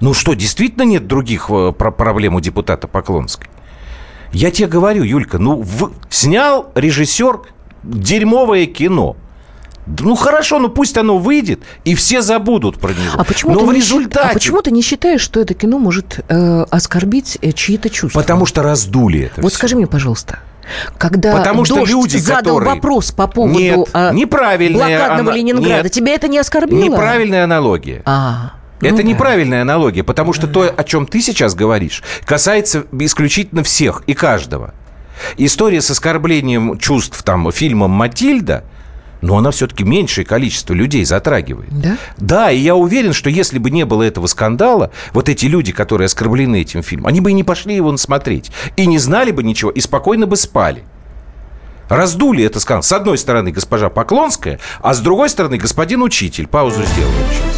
Ну 0.00 0.14
что, 0.14 0.34
действительно 0.34 0.82
нет 0.84 1.06
других 1.06 1.46
э, 1.50 1.72
про- 1.76 1.90
проблем 1.90 2.34
у 2.34 2.40
депутата 2.40 2.88
Поклонской? 2.88 3.48
Я 4.32 4.50
тебе 4.50 4.68
говорю, 4.68 5.02
Юлька, 5.02 5.38
ну 5.38 5.60
в- 5.60 5.92
снял 6.08 6.70
режиссер 6.74 7.40
дерьмовое 7.82 8.66
кино. 8.66 9.16
Ну 9.86 10.14
хорошо, 10.14 10.58
ну 10.58 10.68
пусть 10.68 10.96
оно 10.98 11.18
выйдет, 11.18 11.60
и 11.84 11.94
все 11.94 12.22
забудут 12.22 12.78
про 12.78 12.90
него. 12.90 13.14
А 13.18 13.24
почему, 13.24 13.52
Но 13.54 13.60
ты 13.60 13.66
в 13.66 13.68
не 13.70 13.76
результате... 13.76 14.28
а 14.28 14.32
почему 14.34 14.62
ты 14.62 14.70
не 14.70 14.82
считаешь, 14.82 15.20
что 15.20 15.40
это 15.40 15.54
кино 15.54 15.78
может 15.78 16.20
э, 16.28 16.64
оскорбить 16.70 17.38
э, 17.42 17.50
чьи-то 17.52 17.90
чувства? 17.90 18.20
Потому 18.20 18.46
что 18.46 18.62
раздули 18.62 19.22
это 19.22 19.40
Вот 19.42 19.50
всё. 19.50 19.58
скажи 19.58 19.74
мне, 19.76 19.86
пожалуйста, 19.88 20.38
когда 20.96 21.36
Потому 21.36 21.64
что 21.64 21.76
«Дождь» 21.76 21.90
люди, 21.90 22.16
задал 22.18 22.58
которые- 22.58 22.74
вопрос 22.76 23.10
по 23.10 23.26
поводу 23.26 23.58
Нет, 23.58 23.88
а, 23.92 24.12
блокадного 24.12 25.30
ана- 25.30 25.34
Ленинграда, 25.34 25.82
нет. 25.84 25.92
тебя 25.92 26.14
это 26.14 26.28
не 26.28 26.38
оскорбило? 26.38 26.78
Неправильная 26.84 27.42
аналогия. 27.44 28.02
А, 28.04 28.52
ну 28.80 28.88
Это 28.88 28.98
да. 28.98 29.02
неправильная 29.02 29.62
аналогия, 29.62 30.02
потому 30.02 30.32
что 30.32 30.46
то, 30.46 30.62
о 30.74 30.84
чем 30.84 31.06
ты 31.06 31.20
сейчас 31.20 31.54
говоришь, 31.54 32.02
касается 32.24 32.86
исключительно 32.92 33.62
всех 33.62 34.02
и 34.06 34.14
каждого. 34.14 34.74
История 35.36 35.82
с 35.82 35.90
оскорблением 35.90 36.78
чувств 36.78 37.22
там 37.22 37.50
фильмом 37.52 37.90
«Матильда», 37.90 38.64
но 39.20 39.36
она 39.36 39.50
все-таки 39.50 39.84
меньшее 39.84 40.24
количество 40.24 40.72
людей 40.72 41.04
затрагивает. 41.04 41.68
Да? 41.70 41.98
Да, 42.16 42.50
и 42.50 42.58
я 42.58 42.74
уверен, 42.74 43.12
что 43.12 43.28
если 43.28 43.58
бы 43.58 43.70
не 43.70 43.84
было 43.84 44.02
этого 44.02 44.26
скандала, 44.26 44.92
вот 45.12 45.28
эти 45.28 45.46
люди, 45.46 45.72
которые 45.72 46.06
оскорблены 46.06 46.60
этим 46.62 46.82
фильмом, 46.82 47.08
они 47.08 47.20
бы 47.20 47.30
и 47.30 47.34
не 47.34 47.44
пошли 47.44 47.74
его 47.74 47.94
смотреть, 47.96 48.50
и 48.76 48.86
не 48.86 48.98
знали 48.98 49.30
бы 49.30 49.42
ничего, 49.42 49.70
и 49.70 49.80
спокойно 49.80 50.26
бы 50.26 50.36
спали. 50.36 50.84
Раздули 51.90 52.44
это 52.44 52.60
скандал. 52.60 52.84
С 52.84 52.92
одной 52.92 53.18
стороны 53.18 53.50
госпожа 53.50 53.90
Поклонская, 53.90 54.60
а 54.80 54.94
с 54.94 55.00
другой 55.00 55.28
стороны 55.28 55.58
господин 55.58 56.02
учитель. 56.02 56.46
Паузу 56.46 56.82
сделаем. 56.84 57.49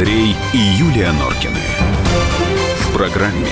Андрей 0.00 0.34
и 0.54 0.56
Юлия 0.56 1.12
Норкины. 1.12 1.60
В 2.78 2.94
программе 2.94 3.50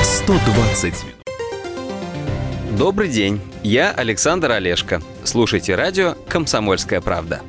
120 0.00 0.94
минут. 1.02 2.78
Добрый 2.78 3.08
день, 3.08 3.40
я 3.64 3.90
Александр 3.90 4.52
Олешко. 4.52 5.02
Слушайте 5.24 5.74
радио 5.74 6.14
«Комсомольская 6.28 7.00
правда». 7.00 7.40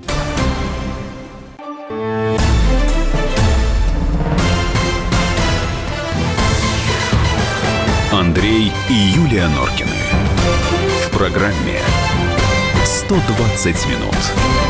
Андрей 8.12 8.72
и 8.90 8.94
Юлия 8.94 9.48
Норкины. 9.50 9.90
В 11.06 11.16
программе 11.16 11.80
120 12.84 13.86
минут. 13.86 14.61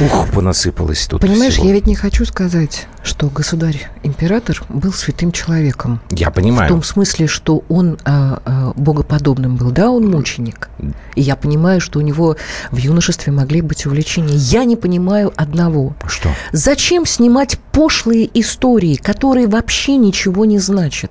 Ух, 0.00 0.28
понасыпалось 0.32 1.06
тут 1.06 1.22
Понимаешь, 1.22 1.54
всего. 1.54 1.66
я 1.66 1.72
ведь 1.72 1.86
не 1.86 1.96
хочу 1.96 2.24
сказать, 2.24 2.86
что 3.08 3.28
государь-император 3.28 4.62
был 4.68 4.92
святым 4.92 5.32
человеком. 5.32 6.00
Я 6.10 6.30
В 6.30 6.34
понимаю. 6.34 6.68
том 6.68 6.82
смысле, 6.82 7.26
что 7.26 7.64
он 7.68 7.98
а, 8.04 8.40
а, 8.44 8.72
богоподобным 8.76 9.56
был. 9.56 9.70
Да, 9.70 9.90
он 9.90 10.08
мученик. 10.10 10.68
И 11.14 11.22
я 11.22 11.34
понимаю, 11.34 11.80
что 11.80 11.98
у 11.98 12.02
него 12.02 12.36
в 12.70 12.76
юношестве 12.76 13.32
могли 13.32 13.60
быть 13.62 13.86
увлечения. 13.86 14.34
Я 14.34 14.64
не 14.64 14.76
понимаю 14.76 15.32
одного. 15.36 15.94
Что? 16.06 16.30
Зачем 16.52 17.06
снимать 17.06 17.58
пошлые 17.72 18.28
истории, 18.38 18.96
которые 18.96 19.46
вообще 19.48 19.96
ничего 19.96 20.44
не 20.44 20.58
значат? 20.58 21.10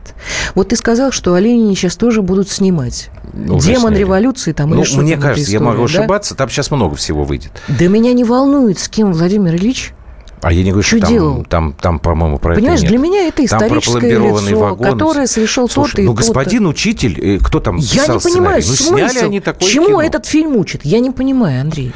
Вот 0.56 0.70
ты 0.70 0.76
сказал, 0.76 1.12
что 1.12 1.34
о 1.34 1.40
Ленине 1.40 1.76
сейчас 1.76 1.96
тоже 1.96 2.22
будут 2.22 2.50
снимать. 2.50 3.10
Ну, 3.34 3.60
Демон 3.60 3.90
сняли. 3.90 3.98
революции 4.00 4.54
там 4.54 4.70
Ну, 4.70 4.78
или 4.78 4.84
что 4.84 5.00
мне 5.02 5.18
кажется, 5.18 5.52
я 5.52 5.58
история, 5.58 5.60
могу 5.66 5.88
да? 5.88 6.00
ошибаться, 6.00 6.36
там 6.36 6.50
сейчас 6.50 6.72
много 6.72 6.96
всего 6.96 7.24
выйдет. 7.24 7.52
Да 7.68 7.88
меня 7.88 8.14
не 8.14 8.24
волнует, 8.24 8.80
с 8.80 8.88
кем 8.88 9.12
Владимир 9.14 9.56
Ильич. 9.56 9.94
А 10.42 10.54
я 10.54 10.64
не 10.64 10.70
говорю, 10.72 10.84
что 10.86 10.98
Что 10.98 11.06
там, 11.08 11.14
делал? 11.14 11.46
там, 11.50 11.74
там, 11.74 12.00
по-моему, 12.00 12.38
про 12.38 12.56
Понимаешь, 12.56 12.80
это 12.80 12.90
для 12.90 12.98
нет. 12.98 13.08
меня 13.08 13.28
это 13.28 13.38
Там 13.38 13.46
историческое 13.46 13.92
пломбированные 14.00 14.52
лицо, 14.52 14.60
вагоны. 14.60 14.92
которое 14.92 15.28
совершил 15.28 15.68
Слушай, 15.68 15.90
то-то 15.92 16.02
и 16.02 16.06
ну, 16.06 16.12
то-то. 16.14 16.28
господин 16.28 16.68
учитель, 16.68 17.20
э, 17.20 17.40
кто 17.40 17.60
там 17.60 17.78
Я 17.78 18.06
не 18.08 18.20
понимаю 18.20 18.62
сценарий? 18.62 19.04
Ну, 19.04 19.10
сняли 19.10 19.26
они 19.26 19.40
такое 19.40 19.68
Чему 19.68 19.88
кино. 19.88 20.02
этот 20.04 20.26
фильм 20.28 20.56
учит? 20.58 20.86
Я 20.86 21.00
не 21.00 21.10
понимаю, 21.12 21.62
Андрей. 21.62 21.92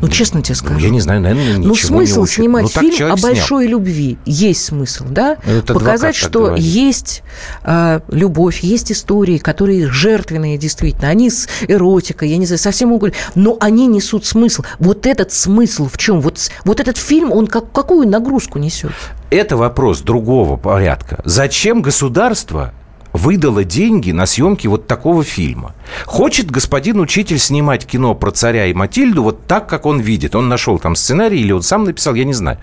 Ну, 0.00 0.08
честно 0.08 0.42
тебе 0.42 0.54
скажу. 0.54 0.74
Ну, 0.74 0.80
я 0.80 0.90
не 0.90 1.00
знаю, 1.00 1.20
наверное, 1.20 1.56
ничего 1.58 1.68
Ну, 1.68 1.74
смысл 1.74 2.16
не 2.16 2.22
учат. 2.24 2.34
снимать 2.34 2.62
Ну, 2.64 2.68
фильм 2.68 2.94
о 3.12 3.16
снял. 3.16 3.30
большой 3.30 3.66
любви. 3.66 4.18
Есть 4.26 4.64
смысл, 4.66 5.04
да? 5.08 5.32
Адвокат 5.46 5.66
Показать, 5.66 6.14
что 6.16 6.40
говорит. 6.46 6.64
есть 6.64 7.22
а, 7.62 8.02
любовь, 8.10 8.60
есть 8.60 8.92
истории, 8.92 9.38
которые 9.38 9.88
жертвенные 9.90 10.58
действительно. 10.58 11.08
Они 11.08 11.30
с 11.30 11.48
эротикой, 11.68 12.28
я 12.30 12.36
не 12.36 12.46
знаю, 12.46 12.58
совсем 12.58 12.92
угодно. 12.92 13.14
Но 13.34 13.56
они 13.60 13.86
несут 13.86 14.26
смысл. 14.26 14.62
Вот 14.78 15.06
этот 15.06 15.32
смысл 15.32 15.88
в 15.90 15.96
чем? 15.96 16.20
Вот, 16.20 16.38
вот 16.64 16.80
этот 16.80 16.96
фильм, 16.98 17.32
он 17.32 17.46
как, 17.46 17.70
какую 17.72 18.08
нагрузку 18.08 18.58
несет? 18.58 18.92
Это 19.30 19.56
вопрос 19.56 20.00
другого 20.00 20.56
порядка. 20.56 21.20
Зачем 21.24 21.82
государство 21.82 22.72
выдало 23.14 23.64
деньги 23.64 24.10
на 24.10 24.26
съемки 24.26 24.66
вот 24.66 24.86
такого 24.86 25.24
фильма? 25.24 25.74
Хочет 26.04 26.50
господин 26.50 27.00
учитель 27.00 27.38
снимать 27.38 27.86
кино 27.86 28.14
про 28.14 28.30
царя 28.30 28.66
и 28.66 28.74
Матильду 28.74 29.22
вот 29.22 29.46
так, 29.46 29.66
как 29.66 29.86
он 29.86 30.00
видит. 30.00 30.34
Он 30.34 30.50
нашел 30.50 30.78
там 30.78 30.96
сценарий 30.96 31.40
или 31.40 31.52
он 31.52 31.62
сам 31.62 31.84
написал, 31.84 32.14
я 32.14 32.24
не 32.24 32.34
знаю. 32.34 32.58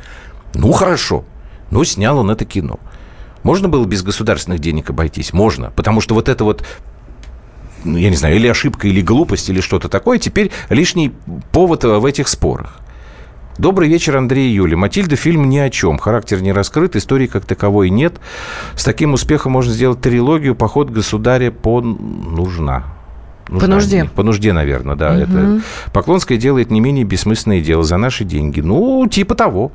Ну, 0.53 0.71
хорошо. 0.73 1.23
Ну, 1.71 1.83
снял 1.83 2.19
он 2.19 2.29
это 2.29 2.45
кино. 2.45 2.79
Можно 3.41 3.69
было 3.69 3.85
без 3.85 4.03
государственных 4.03 4.59
денег 4.59 4.91
обойтись? 4.91 5.33
Можно. 5.33 5.71
Потому 5.71 6.01
что 6.01 6.13
вот 6.13 6.29
это 6.29 6.43
вот 6.43 6.63
ну, 7.83 7.97
я 7.97 8.11
не 8.11 8.15
знаю, 8.15 8.35
или 8.35 8.47
ошибка, 8.47 8.87
или 8.87 9.01
глупость, 9.01 9.49
или 9.49 9.59
что-то 9.59 9.89
такое, 9.89 10.19
теперь 10.19 10.51
лишний 10.69 11.11
повод 11.51 11.83
в 11.83 12.05
этих 12.05 12.27
спорах. 12.27 12.80
Добрый 13.61 13.89
вечер, 13.89 14.17
Андрей 14.17 14.49
и 14.49 14.55
Юля. 14.55 14.75
«Матильда» 14.75 15.15
фильм 15.15 15.47
ни 15.47 15.59
о 15.59 15.69
чем. 15.69 15.99
Характер 15.99 16.41
не 16.41 16.51
раскрыт, 16.51 16.95
истории 16.95 17.27
как 17.27 17.45
таковой 17.45 17.91
нет. 17.91 18.15
С 18.75 18.83
таким 18.83 19.13
успехом 19.13 19.51
можно 19.51 19.71
сделать 19.71 20.01
трилогию 20.01 20.55
«Поход 20.55 20.89
государя 20.89 21.51
по 21.51 21.79
нужна». 21.79 22.85
По 23.45 23.67
нужде. 23.67 24.09
По 24.15 24.23
нужде, 24.23 24.51
наверное, 24.51 24.95
да. 24.95 25.11
Мгм. 25.11 25.21
Это 25.21 25.61
Поклонская 25.93 26.39
делает 26.39 26.71
не 26.71 26.79
менее 26.79 27.03
бессмысленное 27.05 27.61
дело 27.61 27.83
за 27.83 27.97
наши 27.97 28.23
деньги. 28.23 28.61
Ну, 28.61 29.05
типа 29.07 29.35
того. 29.35 29.71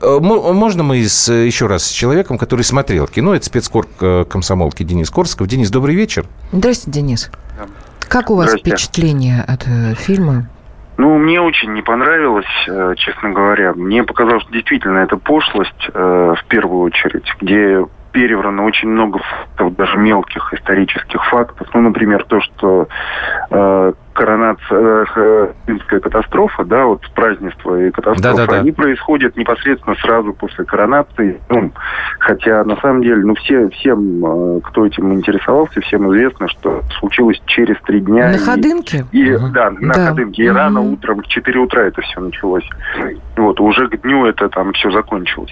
Э, 0.00 0.18
мо- 0.20 0.52
Можно 0.52 0.84
мы 0.84 1.02
с, 1.04 1.32
еще 1.32 1.66
раз 1.66 1.86
с 1.86 1.90
человеком, 1.90 2.38
который 2.38 2.62
смотрел 2.62 3.08
кино, 3.08 3.34
это 3.34 3.44
спецкор 3.46 3.88
э, 4.00 4.26
комсомолки 4.30 4.84
Денис 4.84 5.10
Корсков. 5.10 5.48
Денис, 5.48 5.70
добрый 5.70 5.96
вечер. 5.96 6.24
Здравствуйте, 6.52 7.00
Денис. 7.00 7.30
Как 7.98 8.30
у 8.30 8.36
вас 8.36 8.52
впечатление 8.52 9.42
от 9.42 9.66
э, 9.66 9.96
фильма? 9.96 10.48
Ну, 10.96 11.18
мне 11.18 11.40
очень 11.40 11.72
не 11.72 11.82
понравилось, 11.82 12.46
э, 12.68 12.94
честно 12.96 13.30
говоря. 13.30 13.72
Мне 13.74 14.04
показалось, 14.04 14.44
что 14.44 14.52
действительно 14.52 14.98
это 14.98 15.16
пошлость 15.16 15.90
э, 15.92 16.34
в 16.38 16.44
первую 16.46 16.82
очередь, 16.82 17.26
где 17.40 17.84
переврано 18.18 18.64
очень 18.64 18.88
много 18.88 19.18
фактов, 19.18 19.74
даже 19.76 19.98
мелких 19.98 20.54
исторических 20.54 21.22
фактов. 21.26 21.66
Ну, 21.74 21.80
например, 21.82 22.24
то, 22.28 22.40
что 22.40 22.86
э, 23.50 23.92
коронация, 24.12 25.04
э, 25.16 25.48
катастрофа, 26.00 26.64
да, 26.64 26.84
вот 26.86 27.00
празднество 27.16 27.76
и 27.76 27.90
катастрофа, 27.90 28.36
Да-да-да. 28.36 28.60
они 28.60 28.70
происходят 28.70 29.36
непосредственно 29.36 29.96
сразу 29.96 30.32
после 30.32 30.64
коронации. 30.64 31.40
Ну, 31.48 31.72
хотя, 32.20 32.62
на 32.62 32.76
самом 32.76 33.02
деле, 33.02 33.24
ну, 33.24 33.34
все, 33.34 33.68
всем, 33.70 34.24
э, 34.24 34.60
кто 34.62 34.86
этим 34.86 35.12
интересовался, 35.12 35.80
всем 35.80 36.06
известно, 36.12 36.46
что 36.48 36.82
случилось 37.00 37.42
через 37.46 37.76
три 37.82 37.98
дня. 37.98 38.28
На 38.28 38.34
и- 38.36 38.38
Ходынке? 38.38 39.04
и, 39.10 39.32
Мгм. 39.32 39.52
Да, 39.52 39.70
на 39.72 39.92
Да. 39.92 40.06
Ходынке. 40.10 40.44
И 40.44 40.48
Мгм. 40.48 40.56
рано 40.56 40.80
утром, 40.82 41.20
в 41.20 41.26
4 41.26 41.58
утра 41.58 41.82
это 41.82 42.00
все 42.02 42.20
началось. 42.20 42.68
Вот, 43.36 43.58
уже 43.58 43.88
к 43.88 44.00
дню 44.02 44.24
это 44.26 44.48
там 44.50 44.72
все 44.74 44.92
закончилось. 44.92 45.50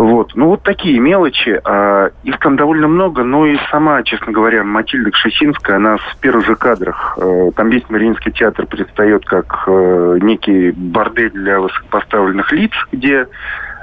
Вот, 0.00 0.32
ну 0.34 0.46
вот 0.46 0.62
такие 0.62 0.98
мелочи. 0.98 1.60
а, 1.62 2.08
их 2.22 2.38
там 2.38 2.56
довольно 2.56 2.88
много, 2.88 3.22
но 3.22 3.44
и 3.44 3.58
сама, 3.70 4.02
честно 4.02 4.32
говоря, 4.32 4.64
Матильда 4.64 5.10
Кшесинская, 5.10 5.76
она 5.76 5.98
в 5.98 6.16
первых 6.22 6.46
же 6.46 6.56
кадрах. 6.56 7.18
э, 7.20 7.50
там 7.54 7.68
весь 7.68 7.84
Мариинский 7.90 8.32
театр 8.32 8.64
предстает 8.64 9.26
как 9.26 9.64
э, 9.66 10.18
некий 10.22 10.70
бордель 10.70 11.32
для 11.32 11.60
высокопоставленных 11.60 12.50
лиц, 12.50 12.72
где 12.90 13.28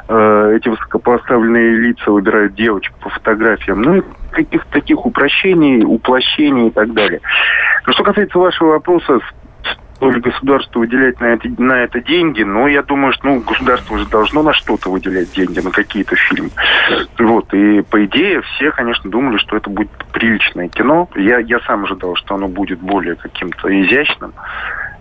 э, 0.08 0.54
эти 0.56 0.70
высокопоставленные 0.70 1.76
лица 1.76 2.10
выбирают 2.10 2.56
девочек 2.56 2.96
по 2.96 3.10
фотографиям. 3.10 3.84
Ну 3.84 3.98
и 3.98 4.02
каких-то 4.32 4.72
таких 4.72 5.06
упрощений, 5.06 5.84
уплощений 5.86 6.70
и 6.70 6.72
так 6.72 6.94
далее. 6.94 7.22
Но 7.86 7.94
что 7.94 8.02
касается 8.02 8.40
вашего 8.40 8.70
вопроса, 8.70 9.20
ли 10.06 10.20
государство 10.20 10.80
выделять 10.80 11.20
на 11.20 11.34
это, 11.34 11.50
на 11.58 11.84
это 11.84 12.02
деньги, 12.02 12.44
но 12.44 12.68
я 12.68 12.84
думаю, 12.84 13.14
что 13.14 13.28
ну, 13.28 13.40
государство 13.42 13.98
же 13.98 14.06
должно 14.08 14.44
на 14.44 14.54
что-то 14.54 14.90
выделять 14.90 15.32
деньги, 15.34 15.60
на 15.60 15.72
какие-то 15.72 16.16
фильмы. 16.16 16.50
Вот, 17.18 17.54
и 17.54 17.82
по 17.82 18.06
идее 18.06 18.42
все, 18.42 18.72
конечно, 18.72 19.10
думали, 19.10 19.38
что 19.38 19.58
это 19.58 19.70
будет 19.70 19.90
приличное 20.12 20.70
кино. 20.70 21.10
Я, 21.16 21.40
я 21.40 21.60
сам 21.62 21.86
ожидал, 21.86 22.16
что 22.16 22.36
оно 22.36 22.48
будет 22.48 22.80
более 22.80 23.16
каким-то 23.16 23.68
изящным, 23.70 24.34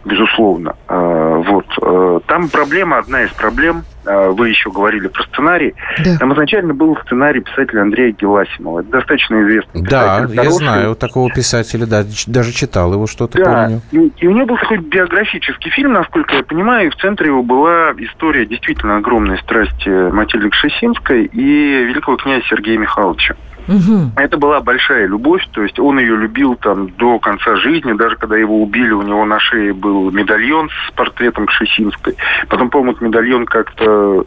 безусловно. 0.07 0.75
А, 0.89 1.37
Вот. 1.37 1.67
э, 1.83 2.21
Там 2.27 2.49
проблема, 2.49 2.99
одна 2.99 3.23
из 3.25 3.31
проблем, 3.33 3.85
а, 4.07 4.31
вы 4.31 4.49
еще 4.49 4.71
говорили 4.71 5.09
про 5.09 5.23
сценарий. 5.25 5.75
Да. 6.05 6.17
Там 6.19 6.33
изначально 6.33 6.73
был 6.75 6.97
сценарий 7.05 7.41
писателя 7.41 7.83
Андрея 7.83 8.13
Геласимова. 8.13 8.81
Это 8.81 8.91
достаточно 8.91 9.43
известный 9.43 9.83
Да, 9.83 10.17
писатель. 10.21 10.35
я 10.35 10.43
Хороший. 10.43 10.57
знаю 10.59 10.95
такого 10.97 11.31
писателя, 11.31 11.87
да, 11.87 12.05
даже 12.27 12.53
читал 12.53 12.93
его 12.93 13.07
что-то, 13.07 13.39
Да, 13.39 13.65
помню. 13.65 13.81
и, 13.93 14.25
и 14.25 14.27
у 14.29 14.31
него 14.33 14.47
был 14.47 14.57
такой 14.59 14.79
биографический 14.79 15.71
фильм, 15.71 15.93
насколько 15.93 16.35
я 16.37 16.43
понимаю, 16.43 16.87
и 16.87 16.91
в 16.91 16.97
центре 16.97 17.27
его 17.29 17.43
была 17.43 17.93
история 17.99 18.47
действительно 18.47 18.97
огромной 18.97 19.39
страсти 19.39 20.11
Матильды 20.11 20.51
Кшесинской 20.51 21.25
и 21.27 21.85
великого 21.85 22.17
князя 22.17 22.45
Сергея 22.49 22.79
Михайловича. 22.79 23.35
Мгм. 23.69 24.13
Это 24.17 24.37
была 24.37 24.61
большая 24.61 25.07
любовь, 25.07 25.43
то 25.53 25.63
есть 25.63 25.79
он 25.79 25.99
ее 25.99 26.17
любил 26.17 26.55
там 26.57 26.89
до 26.97 27.19
конца 27.19 27.57
жизни, 27.57 27.93
даже 27.93 28.17
когда 28.17 28.37
его 28.37 28.63
убили, 28.63 28.93
у 28.93 29.03
него 29.03 29.25
на 29.25 29.41
шее 29.41 29.73
был 29.73 30.11
медальон 30.11 30.71
с 30.89 30.93
портретом 30.93 31.47
Кшесинской. 31.47 32.17
Потом, 32.49 32.71
по-моему, 32.71 32.93
этот 32.93 33.03
медальон 33.03 33.47
как-то 33.47 34.25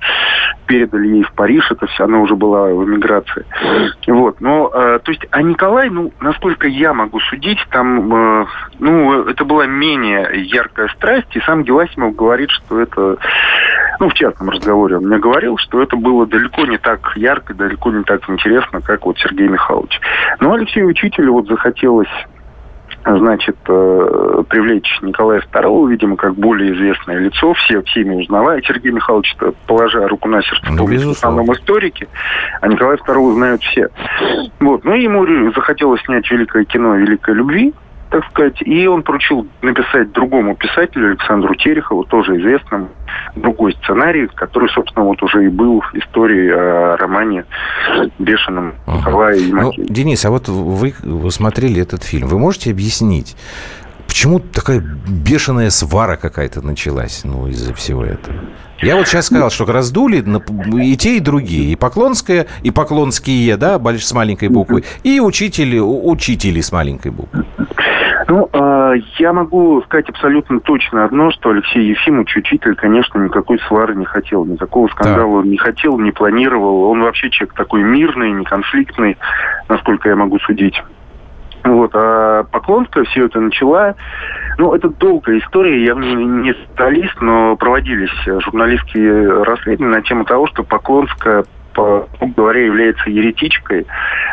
передали 0.66 1.08
ей 1.08 1.24
в 1.24 1.32
Париж, 1.34 1.72
это 1.72 1.88
все, 1.88 2.04
она 2.04 2.20
уже 2.20 2.36
была 2.36 2.68
в 2.68 2.86
эмиграции. 2.86 3.46
Вот, 4.08 4.42
но, 4.42 4.70
э, 4.74 5.00
то 5.04 5.12
есть, 5.12 5.26
а 5.32 5.42
Николай, 5.42 5.90
ну, 5.90 6.12
насколько 6.20 6.68
я 6.68 6.94
могу 6.94 7.20
судить, 7.22 7.60
там, 7.72 8.14
э, 8.14 8.46
ну, 8.80 9.24
это 9.24 9.46
была 9.46 9.66
менее 9.66 10.30
яркая 10.34 10.88
страсть, 10.90 11.36
и 11.36 11.40
сам 11.42 11.64
Геласимов 11.64 12.16
говорит, 12.16 12.50
что 12.52 12.80
это, 12.80 13.18
ну, 14.00 14.10
в 14.10 14.14
частном 14.14 14.50
разговоре 14.50 14.98
он 14.98 15.06
мне 15.06 15.18
говорил, 15.18 15.58
что 15.58 15.82
это 15.82 15.96
было 15.96 16.26
далеко 16.26 16.66
не 16.66 16.78
так 16.78 17.14
ярко, 17.16 17.54
далеко 17.54 17.92
не 17.92 18.04
так 18.04 18.28
интересно, 18.30 18.82
как 18.82 19.06
вот 19.06 19.18
Сергей 19.20 19.48
Михайлович. 19.48 20.00
Но 20.40 20.54
Алексею 20.54 20.88
Учителю 20.88 21.34
вот 21.34 21.48
захотелось 21.48 22.08
значит, 23.06 23.56
э, 23.68 24.44
привлечь 24.50 25.00
Николая 25.02 25.42
II, 25.42 25.90
видимо, 25.90 26.16
как 26.16 26.36
более 26.36 26.74
известное 26.74 27.18
лицо, 27.18 27.54
все 27.54 27.82
всеми 27.84 28.16
узнавая. 28.16 28.62
Сергей 28.62 28.92
Михайлович, 28.92 29.36
положа 29.68 30.08
руку 30.08 30.28
на 30.28 30.42
сердце, 30.42 30.72
Ну, 30.72 30.78
помнит 30.78 31.04
в 31.04 31.12
основном 31.12 31.52
историки, 31.54 32.08
а 32.62 32.68
Николая 32.68 32.98
II 32.98 33.34
знают 33.34 33.64
все. 33.64 33.90
Вот. 34.60 34.84
Ну, 34.84 34.94
и 34.94 35.04
ему 35.04 35.52
захотелось 35.54 36.02
снять 36.04 36.30
великое 36.30 36.66
кино 36.66 36.96
«Великой 36.96 37.36
любви», 37.36 37.74
так 38.10 38.26
сказать, 38.32 38.62
и 38.62 38.88
он 38.88 39.04
поручил 39.04 39.48
написать 39.62 40.12
другому 40.12 40.56
писателю, 40.56 41.12
Александру 41.12 41.54
Терехову, 41.56 42.04
тоже 42.06 42.38
известному, 42.40 42.90
другой 43.36 43.76
сценарий, 43.84 44.28
который, 44.28 44.70
собственно, 44.70 45.06
вот 45.06 45.22
уже 45.22 45.46
и 45.46 45.50
был 45.50 45.82
в 45.82 45.96
истории 45.96 46.50
о 46.50 46.98
романе 46.98 47.46
«Бешеном» 48.18 48.74
Ага. 48.88 48.98
Николая 49.00 49.36
и 49.36 49.52
Ну. 49.52 49.74
Денис, 49.78 50.26
а 50.26 50.32
вот 50.32 50.48
вы, 50.48 50.94
смотрели 51.32 51.82
этот 51.82 52.04
фильм. 52.04 52.28
Вы 52.28 52.40
можете 52.40 52.72
объяснить, 52.72 53.36
почему 54.08 54.40
такая 54.40 54.84
бешеная 55.08 55.70
свара 55.70 56.16
какая-то 56.16 56.66
началась 56.66 57.22
ну, 57.24 57.48
из-за 57.48 57.74
всего 57.76 58.04
этого? 58.04 58.36
Я 58.82 58.96
вот 58.96 59.08
сейчас 59.08 59.26
сказал, 59.26 59.50
что 59.50 59.66
раздули 59.66 60.24
и 60.82 60.96
те, 60.96 61.18
и 61.18 61.20
другие. 61.20 61.74
И 61.74 61.76
Поклонская, 61.76 62.48
и 62.64 62.72
Поклонские, 62.72 63.58
да, 63.58 63.80
с 63.98 64.14
маленькой 64.14 64.48
буквы, 64.50 64.84
и 65.04 65.20
учители, 65.20 65.80
учители 65.80 66.62
с 66.62 66.72
маленькой 66.72 67.12
буквы. 67.12 67.46
Ну, 68.30 68.48
э, 68.54 68.94
я 69.18 69.34
могу 69.34 69.82
сказать 69.82 70.08
абсолютно 70.08 70.60
точно 70.60 71.04
одно, 71.04 71.32
что 71.32 71.50
Алексей 71.50 71.84
Ефимович, 71.84 72.38
учитель, 72.38 72.76
конечно, 72.76 73.18
никакой 73.18 73.60
свары 73.68 73.96
не 73.96 74.06
хотел, 74.06 74.46
никакого 74.46 74.88
скандала 74.90 75.42
не 75.42 75.58
хотел, 75.58 75.98
не 75.98 76.12
планировал. 76.12 76.84
Он 76.84 77.02
вообще 77.02 77.32
человек 77.32 77.56
такой 77.56 77.82
мирный, 77.82 78.32
неконфликтный, 78.32 79.18
насколько 79.68 80.10
я 80.10 80.16
могу 80.16 80.38
судить. 80.40 80.80
Вот, 81.64 81.92
а 81.96 82.44
Поклонская 82.44 83.04
все 83.06 83.26
это 83.26 83.40
начала. 83.40 83.96
Ну, 84.60 84.76
это 84.76 84.90
долгая 84.90 85.40
история, 85.40 85.84
я 85.84 85.96
не 85.96 86.54
специалист, 86.54 87.20
но 87.22 87.56
проводились 87.56 88.14
журналистские 88.44 89.42
расследования 89.42 89.96
на 89.96 90.02
тему 90.04 90.26
того, 90.26 90.46
что 90.46 90.64
Поклонская 90.64 91.46
по 91.80 92.08
грубо 92.20 92.34
говоря, 92.36 92.66
является 92.66 93.10
еретичкой. 93.10 93.86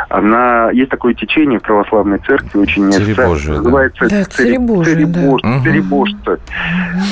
Она 0.09 0.71
есть 0.71 0.91
такое 0.91 1.15
течение 1.15 1.59
в 1.59 1.63
православной 1.63 2.19
церкви, 2.19 2.59
очень 2.59 2.89
неофициально, 2.89 3.37
да. 3.47 3.53
называется 3.63 4.09
Да, 4.09 4.25
царебожие, 4.25 5.07
да. 5.07 5.21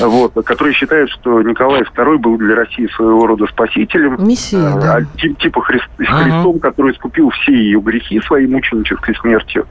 вот, 0.07 0.33
которые 0.45 0.75
считают, 0.75 1.11
что 1.11 1.43
Николай 1.43 1.83
II 1.83 2.19
был 2.19 2.39
для 2.39 2.55
России 2.55 2.87
своего 2.97 3.27
рода 3.27 3.47
спасителем, 3.47 4.17
Мессия, 4.27 4.75
а, 4.75 4.81
да. 4.81 5.01
ти- 5.17 5.35
типа 5.35 5.61
Христ-. 5.63 5.89
Христом, 5.97 6.59
который 6.61 6.93
искупил 6.93 7.31
все 7.31 7.53
ее 7.53 7.81
грехи 7.81 8.21
своей 8.21 8.47
мученической 8.47 9.15
смертью. 9.17 9.67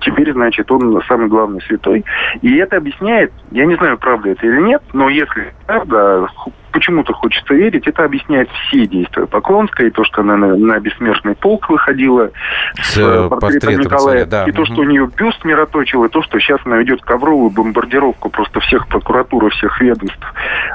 Теперь, 0.00 0.32
значит, 0.32 0.70
он 0.70 1.00
самый 1.06 1.28
главный 1.28 1.60
святой. 1.62 2.04
И 2.42 2.56
это 2.56 2.76
объясняет, 2.76 3.32
я 3.50 3.64
не 3.64 3.76
знаю, 3.76 3.98
правда 3.98 4.30
это 4.30 4.46
или 4.46 4.60
нет, 4.60 4.82
но 4.92 5.08
если 5.08 5.52
правда, 5.66 6.28
почему-то 6.72 7.12
хочется 7.12 7.54
верить, 7.54 7.86
это 7.86 8.04
объясняет 8.04 8.48
все 8.50 8.86
действия 8.86 9.26
Поклонской, 9.26 9.88
и 9.88 9.90
то, 9.90 10.04
что 10.04 10.22
она 10.22 10.36
на, 10.36 10.56
на 10.56 10.80
бессмертный 10.80 11.36
полк 11.36 11.68
выходила 11.70 12.30
С, 12.74 12.94
с, 12.94 12.98
э, 12.98 13.02
э, 13.02 13.28
портретом 13.28 13.38
портретом 13.40 13.80
Николая, 13.80 14.18
царя, 14.18 14.26
да. 14.26 14.44
и 14.44 14.52
то, 14.52 14.64
что 14.64 14.80
у 14.80 14.84
нее 14.84 15.08
бюст 15.16 15.44
мироточил, 15.44 16.04
и 16.04 16.08
то, 16.08 16.22
что 16.22 16.38
сейчас 16.40 16.60
она 16.64 16.76
ведет 16.78 17.02
ковровую 17.02 17.50
бомбардировку 17.50 18.28
просто 18.28 18.60
всех 18.60 18.88
прокуратур 18.88 19.50
всех 19.50 19.80
ведомств 19.80 20.26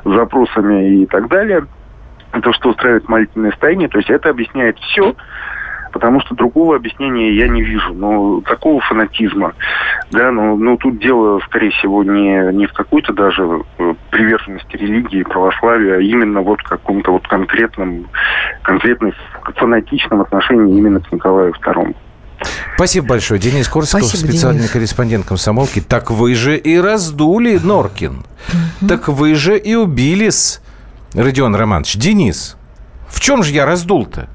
с 0.03 0.09
запросами 0.09 1.01
и 1.01 1.05
так 1.05 1.27
далее. 1.27 1.65
И 2.35 2.41
то, 2.41 2.53
что 2.53 2.69
устраивает 2.69 3.09
молитвенное 3.09 3.51
стояние, 3.51 3.89
то 3.89 3.97
есть 3.97 4.09
это 4.09 4.29
объясняет 4.29 4.77
все, 4.79 5.15
потому 5.89 6.22
что 6.22 6.36
другого 6.36 6.75
объяснения 6.75 7.34
я 7.34 7.48
не 7.48 7.62
вижу. 7.62 7.93
Ну, 7.93 8.41
такого 8.41 8.81
фанатизма, 8.81 9.53
да, 10.12 10.31
ну, 10.31 10.55
ну 10.55 10.77
тут 10.77 11.00
дело, 11.00 11.39
скорее 11.46 11.72
всего, 11.72 12.03
не, 12.03 12.53
не 12.53 12.67
в 12.67 12.74
какой-то 12.74 13.13
даже 13.13 13.63
э, 13.77 13.93
приверженности 14.10 14.77
религии, 14.77 15.24
православия, 15.24 15.98
а 15.98 16.01
именно 16.01 16.41
вот 16.41 16.62
в 16.62 16.63
каком-то 16.63 17.12
вот 17.12 17.27
конкретном, 17.27 18.08
конкретном 18.62 19.13
фанатичном 19.55 20.22
отношении 20.22 20.77
именно 20.77 21.00
к 21.00 21.12
Николаю 21.12 21.53
II. 21.53 21.96
Спасибо 22.75 23.08
большое. 23.08 23.39
Денис 23.39 23.67
Корсаков, 23.67 24.08
Спасибо, 24.08 24.29
специальный 24.29 24.60
Денис. 24.60 24.72
корреспондент 24.72 25.25
комсомолки. 25.25 25.81
Так 25.81 26.12
вы 26.12 26.36
же 26.36 26.58
и 26.58 26.77
раздули, 26.77 27.60
Норкин. 27.62 28.24
Так 28.88 29.10
вы 29.10 29.36
же 29.36 29.58
и 29.58 29.75
убились, 29.75 30.62
Родион 31.13 31.55
Романович. 31.55 31.98
Денис, 31.98 32.55
в 33.10 33.19
чем 33.19 33.44
же 33.44 33.51
я 33.51 33.66
раздул-то? 33.66 34.29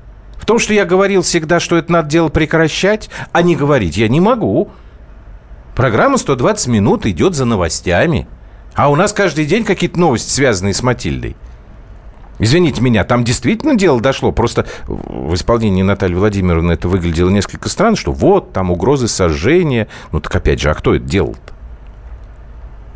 В 0.45 0.47
том, 0.47 0.59
что 0.59 0.75
я 0.75 0.85
говорил 0.85 1.23
всегда, 1.23 1.59
что 1.59 1.79
это 1.79 1.91
надо 1.91 2.11
дело 2.11 2.29
прекращать, 2.29 3.09
а 3.33 3.41
не 3.41 3.57
говорить 3.57 3.97
я 3.97 4.09
не 4.09 4.21
могу. 4.21 4.69
Программа 5.75 6.17
«120 6.17 6.69
минут» 6.69 7.07
идет 7.07 7.35
за 7.35 7.47
новостями. 7.47 8.29
А 8.75 8.91
у 8.91 8.95
нас 8.95 9.15
каждый 9.15 9.47
день 9.47 9.65
какие-то 9.65 9.99
новости, 9.99 10.29
связанные 10.31 10.75
с 10.75 10.83
Матильдой. 10.83 11.35
Извините 12.39 12.83
меня, 12.83 13.05
там 13.05 13.25
действительно 13.25 13.75
дело 13.75 14.03
дошло. 14.03 14.33
Просто 14.33 14.67
в 14.87 15.33
исполнении 15.33 15.81
Натальи 15.83 16.15
Владимировны 16.15 16.73
это 16.73 16.89
выглядело 16.89 17.31
несколько 17.31 17.71
странно, 17.71 17.97
что 17.97 18.13
вот, 18.13 18.53
там 18.53 18.71
угрозы 18.71 19.09
сожжения. 19.09 19.89
Ну 20.13 20.21
так 20.21 20.37
опять 20.37 20.61
же, 20.61 20.71
а 20.71 20.75
кто 20.75 20.95
это 20.95 21.07
делал-то? 21.07 21.55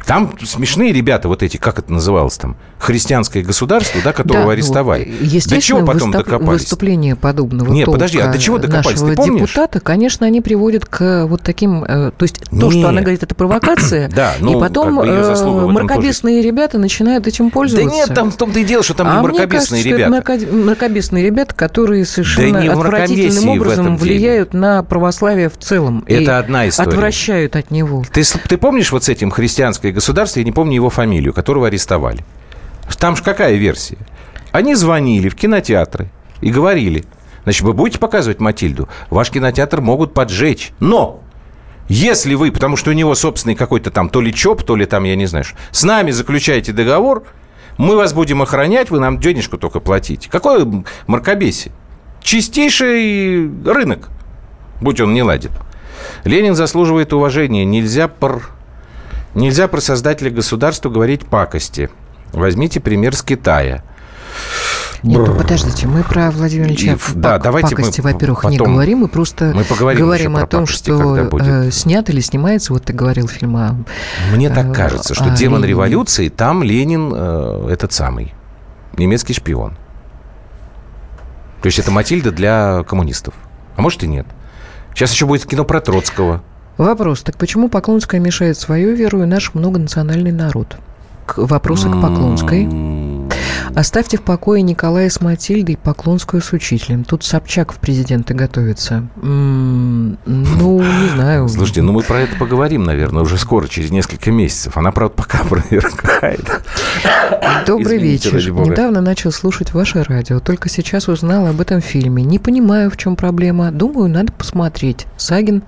Там 0.08 0.32
смешные 0.42 0.90
ребята, 0.92 1.28
вот 1.28 1.42
эти, 1.42 1.58
как 1.58 1.78
это 1.78 1.92
называлось 1.92 2.38
там, 2.38 2.56
христианское 2.78 3.42
государство, 3.42 4.00
да, 4.02 4.14
которого 4.14 4.46
Да, 4.46 4.52
арестовали. 4.52 5.04
вот, 5.04 5.18
до 5.18 5.24
Естественно, 5.26 5.60
чего 5.60 5.78
потом 5.84 6.10
выступ- 6.10 6.24
докопались? 6.24 6.60
выступление 6.62 7.14
подобного 7.14 7.70
Не, 7.70 7.84
подожди, 7.84 8.18
а 8.18 8.32
до 8.32 8.38
чего 8.38 8.56
докопались, 8.56 9.00
ты 9.02 9.14
помнишь? 9.14 9.42
депутата, 9.42 9.80
конечно, 9.80 10.26
они 10.26 10.40
приводят 10.40 10.86
к 10.86 11.26
вот 11.26 11.42
таким... 11.42 11.84
э, 11.84 12.10
То 12.16 12.22
есть 12.24 12.40
то, 12.48 12.56
Нет. 12.56 12.72
что 12.72 12.88
она 12.88 13.02
говорит, 13.02 13.22
это 13.22 13.34
провокация, 13.34 14.08
Да, 14.14 14.32
ну, 14.40 14.56
и 14.56 14.60
потом 14.60 14.96
как 14.96 15.06
бы 15.06 15.12
э, 15.12 15.66
мракобесные 15.72 16.40
ребята 16.40 16.78
начинают 16.78 17.26
этим 17.26 17.48
Да 17.48 17.50
пользоваться. 17.52 17.94
нет, 17.94 18.14
там 18.14 18.30
в 18.30 18.36
том-то 18.38 18.60
и 18.60 18.64
дело, 18.64 18.82
что 18.82 18.94
там 18.94 19.08
а 19.08 19.10
не 19.10 19.18
мне 19.18 19.28
мракобесные 19.40 19.82
кажется, 19.82 19.98
ребята. 20.04 20.22
что 20.24 20.32
это 20.32 20.46
мрако- 20.46 20.64
мракобесные 20.64 21.24
ребята, 21.26 21.54
которые 21.54 22.06
совершенно 22.06 22.60
мракобесии 22.60 22.80
отвратительным 22.80 23.48
образом 23.50 23.84
деле. 23.98 23.98
влияют 23.98 24.54
на 24.54 24.82
православие 24.82 25.50
в 25.50 25.58
целом. 25.58 26.02
Это 26.06 26.38
одна 26.38 26.66
история. 26.66 26.88
Отвращают 26.88 27.56
от 27.56 27.70
него. 27.70 28.04
Ты, 28.10 28.22
ты 28.48 28.56
помнишь 28.56 28.90
вот 28.90 29.04
с 29.04 29.10
этим 29.10 29.30
христианское 29.30 29.92
государство, 29.98 30.38
я 30.38 30.44
не 30.44 30.52
помню 30.52 30.74
его 30.74 30.90
фамилию, 30.90 31.34
которого 31.34 31.66
арестовали? 31.66 32.24
Там 32.98 33.16
же 33.16 33.22
какая 33.22 33.54
версия? 33.54 33.98
Они 34.52 34.74
звонили 34.74 35.28
в 35.28 35.34
кинотеатры 35.34 36.08
и 36.40 36.50
говорили, 36.50 37.04
значит, 37.42 37.62
вы 37.62 37.72
будете 37.72 37.98
показывать 37.98 38.40
Матильду, 38.40 38.88
ваш 39.10 39.30
кинотеатр 39.30 39.80
могут 39.80 40.14
поджечь. 40.14 40.70
Но 40.78 41.20
если 41.88 42.34
вы, 42.34 42.52
потому 42.52 42.76
что 42.76 42.90
у 42.90 42.94
него 42.94 43.14
собственный 43.16 43.56
какой-то 43.56 43.90
там 43.90 44.08
то 44.08 44.20
ли 44.20 44.32
ЧОП, 44.32 44.62
то 44.62 44.76
ли 44.76 44.86
там, 44.86 45.02
я 45.02 45.16
не 45.16 45.26
знаю, 45.26 45.44
с 45.72 45.82
нами 45.82 46.12
заключаете 46.12 46.72
договор, 46.72 47.24
мы 47.76 47.96
вас 47.96 48.12
будем 48.12 48.40
охранять, 48.40 48.90
вы 48.90 49.00
нам 49.00 49.18
денежку 49.18 49.58
только 49.58 49.80
платите. 49.80 50.30
Какое 50.30 50.66
мракобесие? 51.06 51.72
Чистейший 52.22 53.50
рынок, 53.64 54.10
будь 54.80 55.00
он 55.00 55.12
не 55.12 55.22
ладен. 55.22 55.50
Ленин 56.24 56.54
заслуживает 56.54 57.12
уважения. 57.12 57.64
Нельзя 57.64 58.08
про, 58.08 58.42
нельзя 59.38 59.68
про 59.68 59.80
создателя 59.80 60.30
государства 60.30 60.90
говорить 60.90 61.26
пакости. 61.26 61.90
Возьмите 62.32 62.80
пример 62.80 63.16
с 63.16 63.22
Китая. 63.22 63.82
Нет, 65.02 65.18
ну, 65.26 65.34
подождите, 65.36 65.86
мы 65.86 66.02
про 66.02 66.30
Владимира 66.32 66.68
Ильича 66.68 66.90
И, 66.92 66.94
в 66.96 67.14
да, 67.14 67.34
пак- 67.34 67.42
давайте 67.44 67.68
мы 67.68 67.82
пакости, 67.82 68.00
во-первых, 68.00 68.44
не 68.44 68.58
говорим, 68.58 68.98
мы 68.98 69.08
просто 69.08 69.52
Мы 69.54 69.62
поговорим 69.62 70.00
говорим 70.00 70.36
о 70.36 70.46
том, 70.46 70.62
пакости, 70.62 70.90
что 70.90 71.38
э, 71.38 71.70
снят 71.70 72.10
или 72.10 72.20
снимается, 72.20 72.72
вот 72.72 72.84
ты 72.84 72.92
говорил 72.92 73.28
фильм 73.28 73.56
о... 73.56 73.76
Мне 74.32 74.48
Э, 74.48 74.54
так 74.54 74.74
кажется, 74.74 75.14
что 75.14 75.30
демон 75.30 75.58
Ленине. 75.60 75.68
революции, 75.68 76.28
там 76.28 76.64
Ленин 76.64 77.12
э, 77.14 77.68
этот 77.70 77.92
самый, 77.92 78.34
немецкий 78.96 79.34
шпион. 79.34 79.76
То 81.62 81.66
есть 81.66 81.78
это 81.78 81.92
Матильда 81.92 82.32
для 82.32 82.82
коммунистов. 82.82 83.34
А 83.76 83.80
может 83.82 84.02
и 84.02 84.08
нет. 84.08 84.26
Сейчас 84.94 85.12
еще 85.12 85.26
будет 85.26 85.46
кино 85.46 85.64
про 85.64 85.80
Троцкого. 85.80 86.42
Вопрос, 86.78 87.22
так 87.22 87.36
почему 87.36 87.68
Поклонская 87.68 88.20
мешает 88.20 88.56
свою 88.56 88.94
веру 88.94 89.22
и 89.22 89.26
наш 89.26 89.52
многонациональный 89.54 90.32
народ? 90.32 90.76
К- 91.26 91.38
Вопросы 91.38 91.88
к 91.90 92.00
Поклонской. 92.00 92.68
Оставьте 93.74 94.16
в 94.16 94.22
покое 94.22 94.62
Николая 94.62 95.10
с 95.10 95.20
Матильдой 95.20 95.74
и 95.74 95.76
Поклонскую 95.76 96.40
с 96.40 96.52
учителем. 96.52 97.04
Тут 97.04 97.22
Собчак 97.24 97.72
в 97.72 97.76
президенты 97.76 98.32
готовится. 98.32 99.06
Ну, 99.20 100.16
не 100.24 101.08
знаю. 101.14 101.48
Слушайте, 101.48 101.82
ну 101.82 101.92
мы 101.92 102.02
про 102.02 102.20
это 102.20 102.36
поговорим, 102.36 102.84
наверное, 102.84 103.22
уже 103.22 103.36
скоро, 103.36 103.66
через 103.68 103.90
несколько 103.90 104.30
месяцев. 104.30 104.76
Она, 104.76 104.90
правда, 104.90 105.14
пока 105.16 105.40
опровергает. 105.40 106.62
Добрый 107.66 107.98
Извините, 107.98 108.30
вечер. 108.30 108.52
Недавно 108.52 109.00
начал 109.02 109.32
слушать 109.32 109.74
ваше 109.74 110.02
радио. 110.02 110.40
Только 110.40 110.68
сейчас 110.70 111.08
узнал 111.08 111.46
об 111.46 111.60
этом 111.60 111.80
фильме. 111.82 112.22
Не 112.22 112.38
понимаю, 112.38 112.90
в 112.90 112.96
чем 112.96 113.16
проблема. 113.16 113.70
Думаю, 113.70 114.08
надо 114.08 114.32
посмотреть. 114.32 115.06
Сагин, 115.18 115.62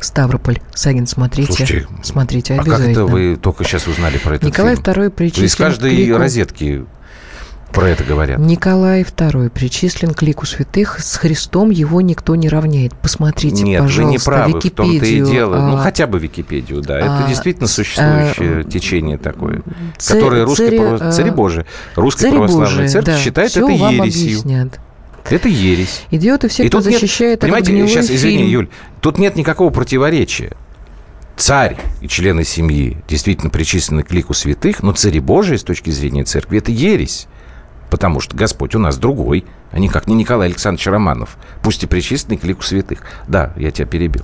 Ставрополь. 0.00 0.60
Сагин, 0.74 1.06
смотрите. 1.06 1.52
Слушайте, 1.52 1.88
смотрите 2.02 2.54
А 2.54 2.60
обязательно. 2.60 2.88
как 2.94 3.04
это 3.04 3.04
вы 3.06 3.36
только 3.36 3.64
сейчас 3.64 3.86
узнали 3.86 4.18
про 4.18 4.34
этот 4.36 4.44
Николай 4.50 4.76
фильм? 4.76 4.84
II 4.86 5.10
причислен 5.10 5.44
из 5.46 5.54
к 5.54 5.58
каждой 5.58 5.90
лику- 5.94 6.18
розетки 6.18 6.84
про 7.72 7.88
это 7.90 8.04
говорят. 8.04 8.38
Николай 8.38 9.02
II 9.02 9.50
причислен 9.50 10.14
к 10.14 10.22
лику 10.22 10.46
святых. 10.46 10.98
С 11.00 11.16
Христом 11.16 11.70
его 11.70 12.00
никто 12.00 12.34
не 12.36 12.48
равняет. 12.48 12.94
Посмотрите, 12.94 13.64
Нет, 13.64 13.82
пожалуйста, 13.82 14.02
вы 14.04 14.10
не 14.12 14.18
правы, 14.18 14.52
Википедию. 14.58 14.72
в 14.72 14.76
том-то 15.00 15.06
и 15.06 15.20
дело. 15.34 15.56
Ну, 15.70 15.76
а, 15.76 15.78
хотя 15.82 16.06
бы 16.06 16.18
Википедию, 16.18 16.80
да. 16.80 16.98
Это 16.98 17.24
а, 17.24 17.28
действительно 17.28 17.66
ц- 17.66 17.74
существующее 17.74 18.60
а, 18.60 18.64
течение 18.64 19.18
такое, 19.18 19.62
царь- 19.98 20.18
которое 20.20 20.44
русская 20.44 20.68
цари- 20.70 20.78
право- 20.78 21.08
а, 21.08 21.12
цари 21.12 21.30
Божии, 21.30 21.66
русская 21.96 22.22
Цари 22.22 22.36
православная 22.36 22.88
церковь 22.88 23.14
да, 23.14 23.20
считает 23.20 23.50
это 23.56 23.66
вам 23.66 23.94
ересью. 23.94 24.22
объяснят. 24.22 24.80
Это 25.30 25.48
ересь. 25.48 26.02
Идиоты 26.10 26.48
все, 26.48 26.64
И 26.64 26.68
кто 26.68 26.78
тут 26.78 26.86
нет- 26.90 27.00
защищает 27.00 27.44
этот 27.44 27.50
понимаете, 27.64 27.86
сейчас, 27.88 28.10
извини, 28.10 28.38
фильм. 28.38 28.50
Юль, 28.50 28.68
тут 29.00 29.18
нет 29.18 29.36
никакого 29.36 29.70
противоречия. 29.70 30.52
Царь 31.36 31.76
и 32.00 32.08
члены 32.08 32.44
семьи 32.44 32.96
действительно 33.08 33.50
причислены 33.50 34.02
к 34.02 34.10
лику 34.12 34.32
святых, 34.32 34.82
но 34.82 34.92
цари 34.92 35.20
Божии 35.20 35.56
с 35.56 35.62
точки 35.62 35.90
зрения 35.90 36.24
церкви– 36.24 36.58
это 36.60 36.70
ересь. 36.72 37.26
Потому 37.90 38.20
что 38.20 38.36
Господь 38.36 38.74
у 38.74 38.78
нас 38.78 38.96
другой, 38.96 39.44
а 39.70 39.78
никак 39.78 40.06
не 40.08 40.14
Николай 40.14 40.48
Александрович 40.48 40.86
Романов, 40.86 41.36
пусть 41.62 41.82
и 41.84 41.86
причисленный 41.86 42.36
к 42.38 42.44
лику 42.44 42.62
святых. 42.62 43.02
Да, 43.28 43.52
я 43.56 43.70
тебя 43.70 43.86
перебил. 43.86 44.22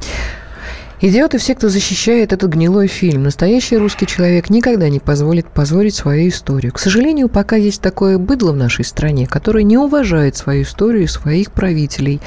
Идиоты 1.05 1.39
все, 1.39 1.57
кто 1.57 1.69
защищает 1.69 2.33
этот 2.33 2.53
гнилой 2.53 2.87
фильм. 2.87 3.25
Настоящий 3.25 3.77
русский 3.77 4.07
человек 4.07 4.51
никогда 4.51 4.89
не 4.89 5.01
позволит 5.01 5.49
позорить 5.49 5.97
свою 5.97 6.29
историю. 6.29 6.73
К 6.73 6.79
сожалению, 6.79 7.29
пока 7.29 7.57
есть 7.57 7.83
такое 7.83 8.19
быдло 8.19 8.53
в 8.53 8.57
нашей 8.57 8.85
стране, 8.85 9.27
которое 9.27 9.65
не 9.65 9.77
уважает 9.77 10.37
свою 10.37 10.63
историю 10.63 11.03
и 11.03 11.07
своих 11.09 11.51
правителей, 11.51 12.21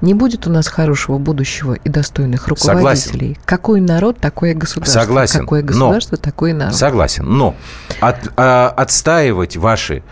не 0.00 0.14
будет 0.14 0.46
у 0.46 0.50
нас 0.50 0.66
хорошего 0.66 1.18
будущего 1.18 1.74
и 1.74 1.88
достойных 1.90 2.48
руководителей. 2.48 3.36
Какой 3.44 3.82
народ, 3.82 4.16
такое 4.16 4.54
государство. 4.54 5.00
Согласен, 5.00 5.40
Какое 5.40 5.60
но- 5.60 5.66
государство, 5.66 6.16
такой 6.16 6.54
народ. 6.54 6.74
Согласен. 6.74 7.26
Но 7.26 7.54
от- 8.00 8.32
а, 8.38 8.70
отстаивать 8.70 9.58
ваши 9.58 10.02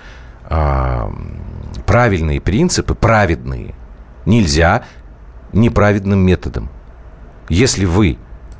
а, 0.52 1.10
правильные 1.86 2.42
принципы, 2.42 2.94
праведные, 2.94 3.74
нельзя 4.26 4.82
неправедным 5.54 6.18
методом. 6.18 6.68
Если 7.50 7.84
вы 7.84 8.16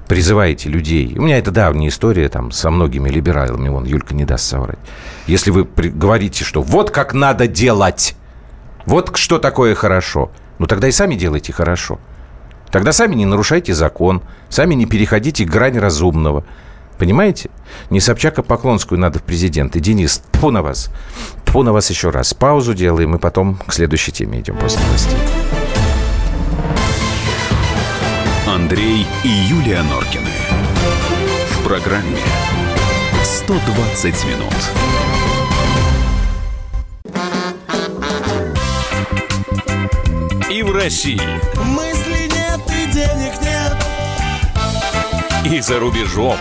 призываете 0.09 0.68
людей, 0.68 1.14
у 1.16 1.22
меня 1.22 1.38
это 1.38 1.53
давняя 1.53 1.88
история 1.88 2.29
там 2.29 2.50
со 2.50 2.70
многими 2.70 3.09
либералами, 3.09 3.68
вон 3.68 3.85
Юлька 3.85 4.14
не 4.14 4.24
даст 4.24 4.44
соврать. 4.46 4.81
Если 5.29 5.53
вы 5.53 5.64
говорите, 5.64 6.44
что 6.44 6.61
вот 6.61 6.90
как 6.90 7.14
надо 7.14 7.46
делать, 7.46 8.16
вот 8.87 9.16
что 9.16 9.38
такое 9.38 9.76
хорошо, 9.76 10.33
ну 10.59 10.66
тогда 10.66 10.88
и 10.88 10.92
сами 10.92 11.14
делайте 11.14 11.53
хорошо. 11.53 12.00
Тогда 12.72 12.92
сами 12.92 13.14
не 13.14 13.26
нарушайте 13.26 13.74
закон, 13.74 14.22
сами 14.48 14.74
не 14.74 14.87
переходите 14.87 15.44
грань 15.44 15.79
разумного. 15.79 16.44
Понимаете? 16.98 17.48
Не 17.90 18.00
Собчак, 18.00 18.40
а 18.40 18.42
Поклонскую 18.42 19.00
надо 19.00 19.20
в 19.20 19.22
президенты. 19.22 19.79
Денис, 19.79 20.20
тьфу 20.33 20.50
на 20.50 20.62
вас. 20.62 20.90
Тьфу 21.46 21.62
на 21.62 21.72
вас 21.72 21.88
еще 21.90 22.11
раз. 22.11 22.35
Паузу 22.35 22.74
делаем, 22.74 23.14
и 23.14 23.18
потом 23.18 23.57
к 23.66 23.72
следующей 23.72 24.12
теме 24.12 24.40
идем 24.40 24.57
после 24.59 24.81
новостей. 24.85 25.60
Андрей 28.61 29.07
и 29.25 29.29
Юлия 29.29 29.83
Норкины. 29.83 30.31
В 31.53 31.64
программе 31.64 32.20
120 33.25 34.25
минут. 34.27 34.55
И 40.51 40.62
в 40.62 40.73
России, 40.73 41.23
Мысли 41.64 42.29
нет 42.29 42.61
и 42.68 42.92
денег 42.92 43.33
нет. 43.40 43.77
и 45.51 45.61
за 45.61 45.81
рубежом. 45.81 46.37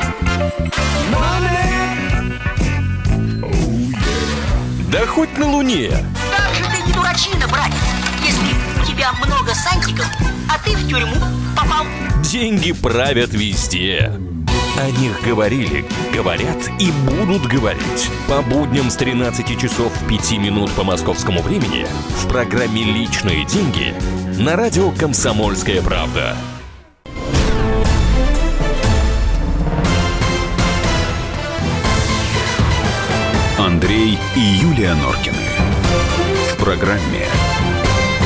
Да 4.91 5.05
хоть 5.08 5.38
на 5.38 5.47
Луне. 5.47 5.89
Как 6.36 6.53
же 6.53 6.65
ты 6.65 6.82
не 6.86 6.91
дурачина, 6.91 7.47
братец, 7.47 7.77
если 8.25 8.82
у 8.82 8.86
тебя 8.86 9.13
много 9.25 9.53
сантиков, 9.55 10.05
а 10.49 10.57
ты 10.63 10.75
в 10.75 10.88
тюрьму 10.89 11.15
попал. 11.55 11.85
Деньги 12.23 12.71
правят 12.71 13.33
везде. 13.33 14.12
О 14.77 14.91
них 14.91 15.21
говорили, 15.23 15.85
говорят 16.13 16.57
и 16.79 16.91
будут 16.91 17.45
говорить. 17.47 18.09
По 18.27 18.41
будням 18.41 18.89
с 18.89 18.95
13 18.95 19.59
часов 19.59 19.91
5 20.07 20.31
минут 20.39 20.71
по 20.71 20.83
московскому 20.83 21.41
времени 21.41 21.85
в 22.17 22.27
программе 22.27 22.83
«Личные 22.83 23.45
деньги» 23.45 23.93
на 24.39 24.55
радио 24.55 24.91
«Комсомольская 24.91 25.81
правда». 25.81 26.35
Андрей 33.57 34.17
и 34.35 34.39
Юлия 34.39 34.93
Норкины. 34.93 35.35
В 36.53 36.63
программе 36.63 37.25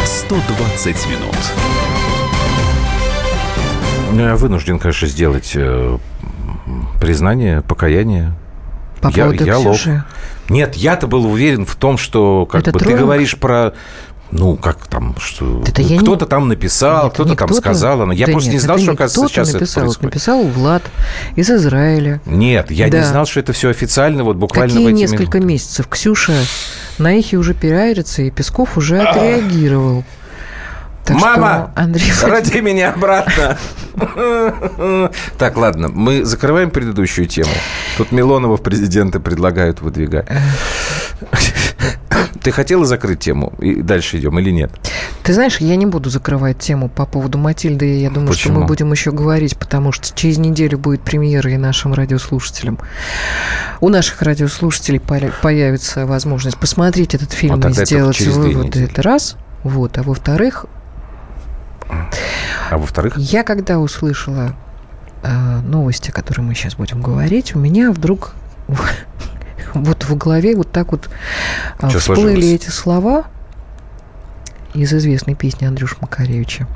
120 0.05 1.07
минут. 1.07 1.82
Ну, 4.13 4.21
я 4.21 4.35
вынужден, 4.35 4.79
конечно, 4.79 5.07
сделать 5.07 5.51
э, 5.55 5.97
признание, 7.01 7.61
покаяние. 7.61 8.33
По 9.01 9.07
Я- 9.09 9.25
поводу 9.25 9.43
я 9.45 9.57
лох. 9.57 9.77
Нет, 10.49 10.75
я-то 10.75 11.07
был 11.07 11.25
уверен 11.25 11.65
в 11.65 11.75
том, 11.75 11.97
что 11.97 12.45
как 12.45 12.61
Это 12.61 12.71
бы 12.71 12.79
ты 12.79 12.85
троллинг? 12.85 13.01
говоришь 13.05 13.37
про 13.37 13.73
ну, 14.31 14.55
как 14.55 14.87
там, 14.87 15.15
что 15.19 15.61
я 15.77 15.83
не- 15.83 15.99
кто-то 15.99 16.25
там 16.25 16.47
написал, 16.47 17.11
кто-то 17.11 17.29
не 17.31 17.35
там 17.35 17.47
кто-то. 17.47 17.61
сказал. 17.61 18.01
она- 18.01 18.13
Я 18.13 18.25
Да 18.25 18.31
просто 18.31 18.49
нет, 18.49 18.53
не 18.55 18.59
знал, 18.59 18.77
что, 18.77 18.87
не 18.87 18.93
оказывается, 18.95 19.19
кто-то 19.19 19.33
сейчас 19.33 19.53
написал. 19.53 19.83
это 19.83 19.99
происходит. 19.99 20.03
Написал 20.13 20.43
Влад 20.47 20.83
из 21.35 21.51
Израиля. 21.51 22.19
Нет, 22.25 22.71
я 22.71 22.85
не 22.85 22.91
Да. 22.91 23.03
знал, 23.03 23.25
что 23.27 23.39
это 23.41 23.53
все 23.53 23.69
официально, 23.69 24.23
вот 24.23 24.37
буквально 24.37 24.73
Какие 24.73 24.85
в 24.85 24.89
эти 24.89 24.97
несколько 25.01 25.37
минуты. 25.37 25.53
месяцев? 25.53 25.87
Ксюша 25.87 26.33
на 26.97 27.13
эхе 27.15 27.37
уже 27.37 27.53
пиарится, 27.53 28.23
и 28.23 28.31
Песков 28.31 28.75
уже 28.77 28.99
отреагировал. 29.01 30.03
Так 31.05 31.19
Мама, 31.19 31.71
что, 31.73 31.83
Андрей 31.83 32.11
Роди 32.23 32.61
меня 32.61 32.93
обратно. 32.93 33.57
Так, 35.37 35.57
ладно, 35.57 35.89
мы 35.89 36.23
закрываем 36.23 36.71
предыдущую 36.71 37.27
тему. 37.27 37.51
Тут 37.97 38.11
Милонова 38.11 38.55
в 38.55 38.63
президенты 38.63 39.19
предлагают 39.19 39.81
выдвигать. 39.81 40.27
Ты 42.41 42.51
хотела 42.51 42.85
закрыть 42.85 43.19
тему? 43.19 43.53
И 43.59 43.81
дальше 43.81 44.17
идем 44.17 44.37
или 44.39 44.49
нет? 44.51 44.71
Ты 45.23 45.33
знаешь, 45.33 45.57
я 45.57 45.75
не 45.75 45.85
буду 45.85 46.09
закрывать 46.09 46.59
тему 46.59 46.89
по 46.89 47.05
поводу 47.05 47.37
Матильды. 47.37 47.99
Я 47.99 48.09
думаю, 48.09 48.33
что 48.33 48.43
Почему? 48.43 48.61
мы 48.61 48.65
будем 48.65 48.91
еще 48.91 49.11
говорить, 49.11 49.57
потому 49.57 49.91
что 49.91 50.13
через 50.15 50.37
неделю 50.37 50.77
будет 50.77 51.01
премьера 51.01 51.51
и 51.51 51.57
нашим 51.57 51.93
радиослушателям. 51.93 52.79
У 53.79 53.89
наших 53.89 54.21
радиослушателей 54.21 54.99
появится 54.99 56.05
возможность 56.05 56.57
посмотреть 56.57 57.15
этот 57.15 57.31
фильм 57.31 57.55
Вот 57.55 57.65
и 57.65 57.71
это 57.71 57.85
сделать 57.85 58.19
выводы. 58.21 58.83
Это 58.83 59.01
раз. 59.01 59.37
Вот. 59.63 59.97
А 59.97 60.03
во-вторых, 60.03 60.65
А 62.69 62.77
во-вторых, 62.77 63.17
я 63.17 63.43
когда 63.43 63.79
услышала 63.79 64.55
э, 65.21 65.59
новости, 65.61 66.09
о 66.09 66.13
которых 66.13 66.45
мы 66.45 66.55
сейчас 66.55 66.75
будем 66.75 67.01
говорить, 67.01 67.55
у 67.55 67.59
меня 67.59 67.91
вдруг 67.91 68.33
вот 69.73 70.03
в 70.03 70.17
голове 70.17 70.55
вот 70.55 70.71
так 70.71 70.91
вот 70.91 71.09
э, 71.79 71.87
всплыли 71.89 71.99
сложилось? 71.99 72.45
эти 72.45 72.69
слова 72.69 73.25
из 74.73 74.91
известной 74.93 75.35
песни 75.35 75.65
Андрюша 75.65 75.97
Макаревича. 76.01 76.67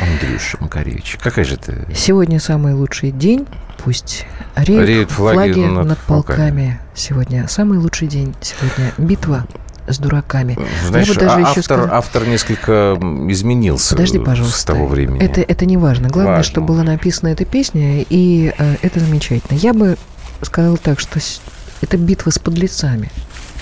Андрюша 0.00 0.56
Макаревич, 0.60 1.16
какая 1.22 1.44
же 1.44 1.56
ты... 1.56 1.86
Сегодня 1.94 2.40
самый 2.40 2.74
лучший 2.74 3.12
день. 3.12 3.46
Пусть 3.78 4.26
реют, 4.56 4.88
Реют 4.88 5.10
флаги 5.10 5.52
флаги, 5.52 5.66
над 5.66 5.86
над, 5.86 5.98
полками. 5.98 6.36
полками. 6.36 6.80
Сегодня 6.94 7.48
самый 7.48 7.78
лучший 7.78 8.08
день. 8.08 8.34
Сегодня 8.40 8.92
битва 8.98 9.46
с 9.92 9.98
дураками. 9.98 10.58
Знаешь, 10.86 11.08
Я 11.08 11.14
бы 11.14 11.20
даже 11.20 11.34
а- 11.36 11.40
еще 11.40 11.48
автор, 11.50 11.62
сказала- 11.64 11.90
автор 11.92 12.26
несколько 12.26 12.98
изменился 13.28 13.94
Подожди, 13.94 14.18
с 14.18 14.22
пожалуйста. 14.24 14.66
того 14.72 14.86
времени. 14.86 15.22
Это, 15.22 15.40
это 15.40 15.66
не 15.66 15.76
важно. 15.76 16.08
Главное, 16.08 16.36
Важно. 16.36 16.50
что 16.50 16.60
была 16.60 16.82
написана 16.82 17.28
эта 17.30 17.44
песня, 17.44 18.02
и 18.08 18.52
э, 18.56 18.76
это 18.82 19.00
замечательно. 19.00 19.56
Я 19.58 19.72
бы 19.72 19.96
сказала 20.42 20.76
так, 20.76 21.00
что 21.00 21.20
с- 21.20 21.40
это 21.82 21.96
битва 21.96 22.30
с 22.30 22.38
подлецами. 22.38 23.10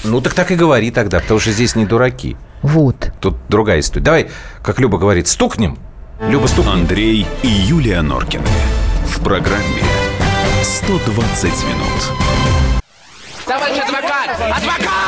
Ну, 0.05 0.21
так 0.21 0.35
так 0.35 0.51
и 0.51 0.55
говори 0.55 0.91
тогда, 0.91 1.19
потому 1.21 1.41
что 1.41 1.51
здесь 1.53 1.75
не 1.75 1.85
дураки. 1.87 2.37
Вот. 2.62 3.12
Тут 3.21 3.37
другая 3.49 3.81
история. 3.81 4.05
Давай, 4.05 4.31
как 4.62 4.79
Люба 4.81 4.99
говорит, 4.99 5.29
стукнем. 5.29 5.79
Люба, 6.21 6.47
стукнем. 6.47 6.73
Андрей 6.73 7.27
и 7.43 7.49
Юлия 7.49 8.03
Норкины. 8.03 8.43
В 9.07 9.21
программе 9.23 9.83
120 10.62 11.45
минут. 11.64 12.12
Товарищ 13.47 13.79
адвокат! 13.83 14.31
Адвокат! 14.57 15.08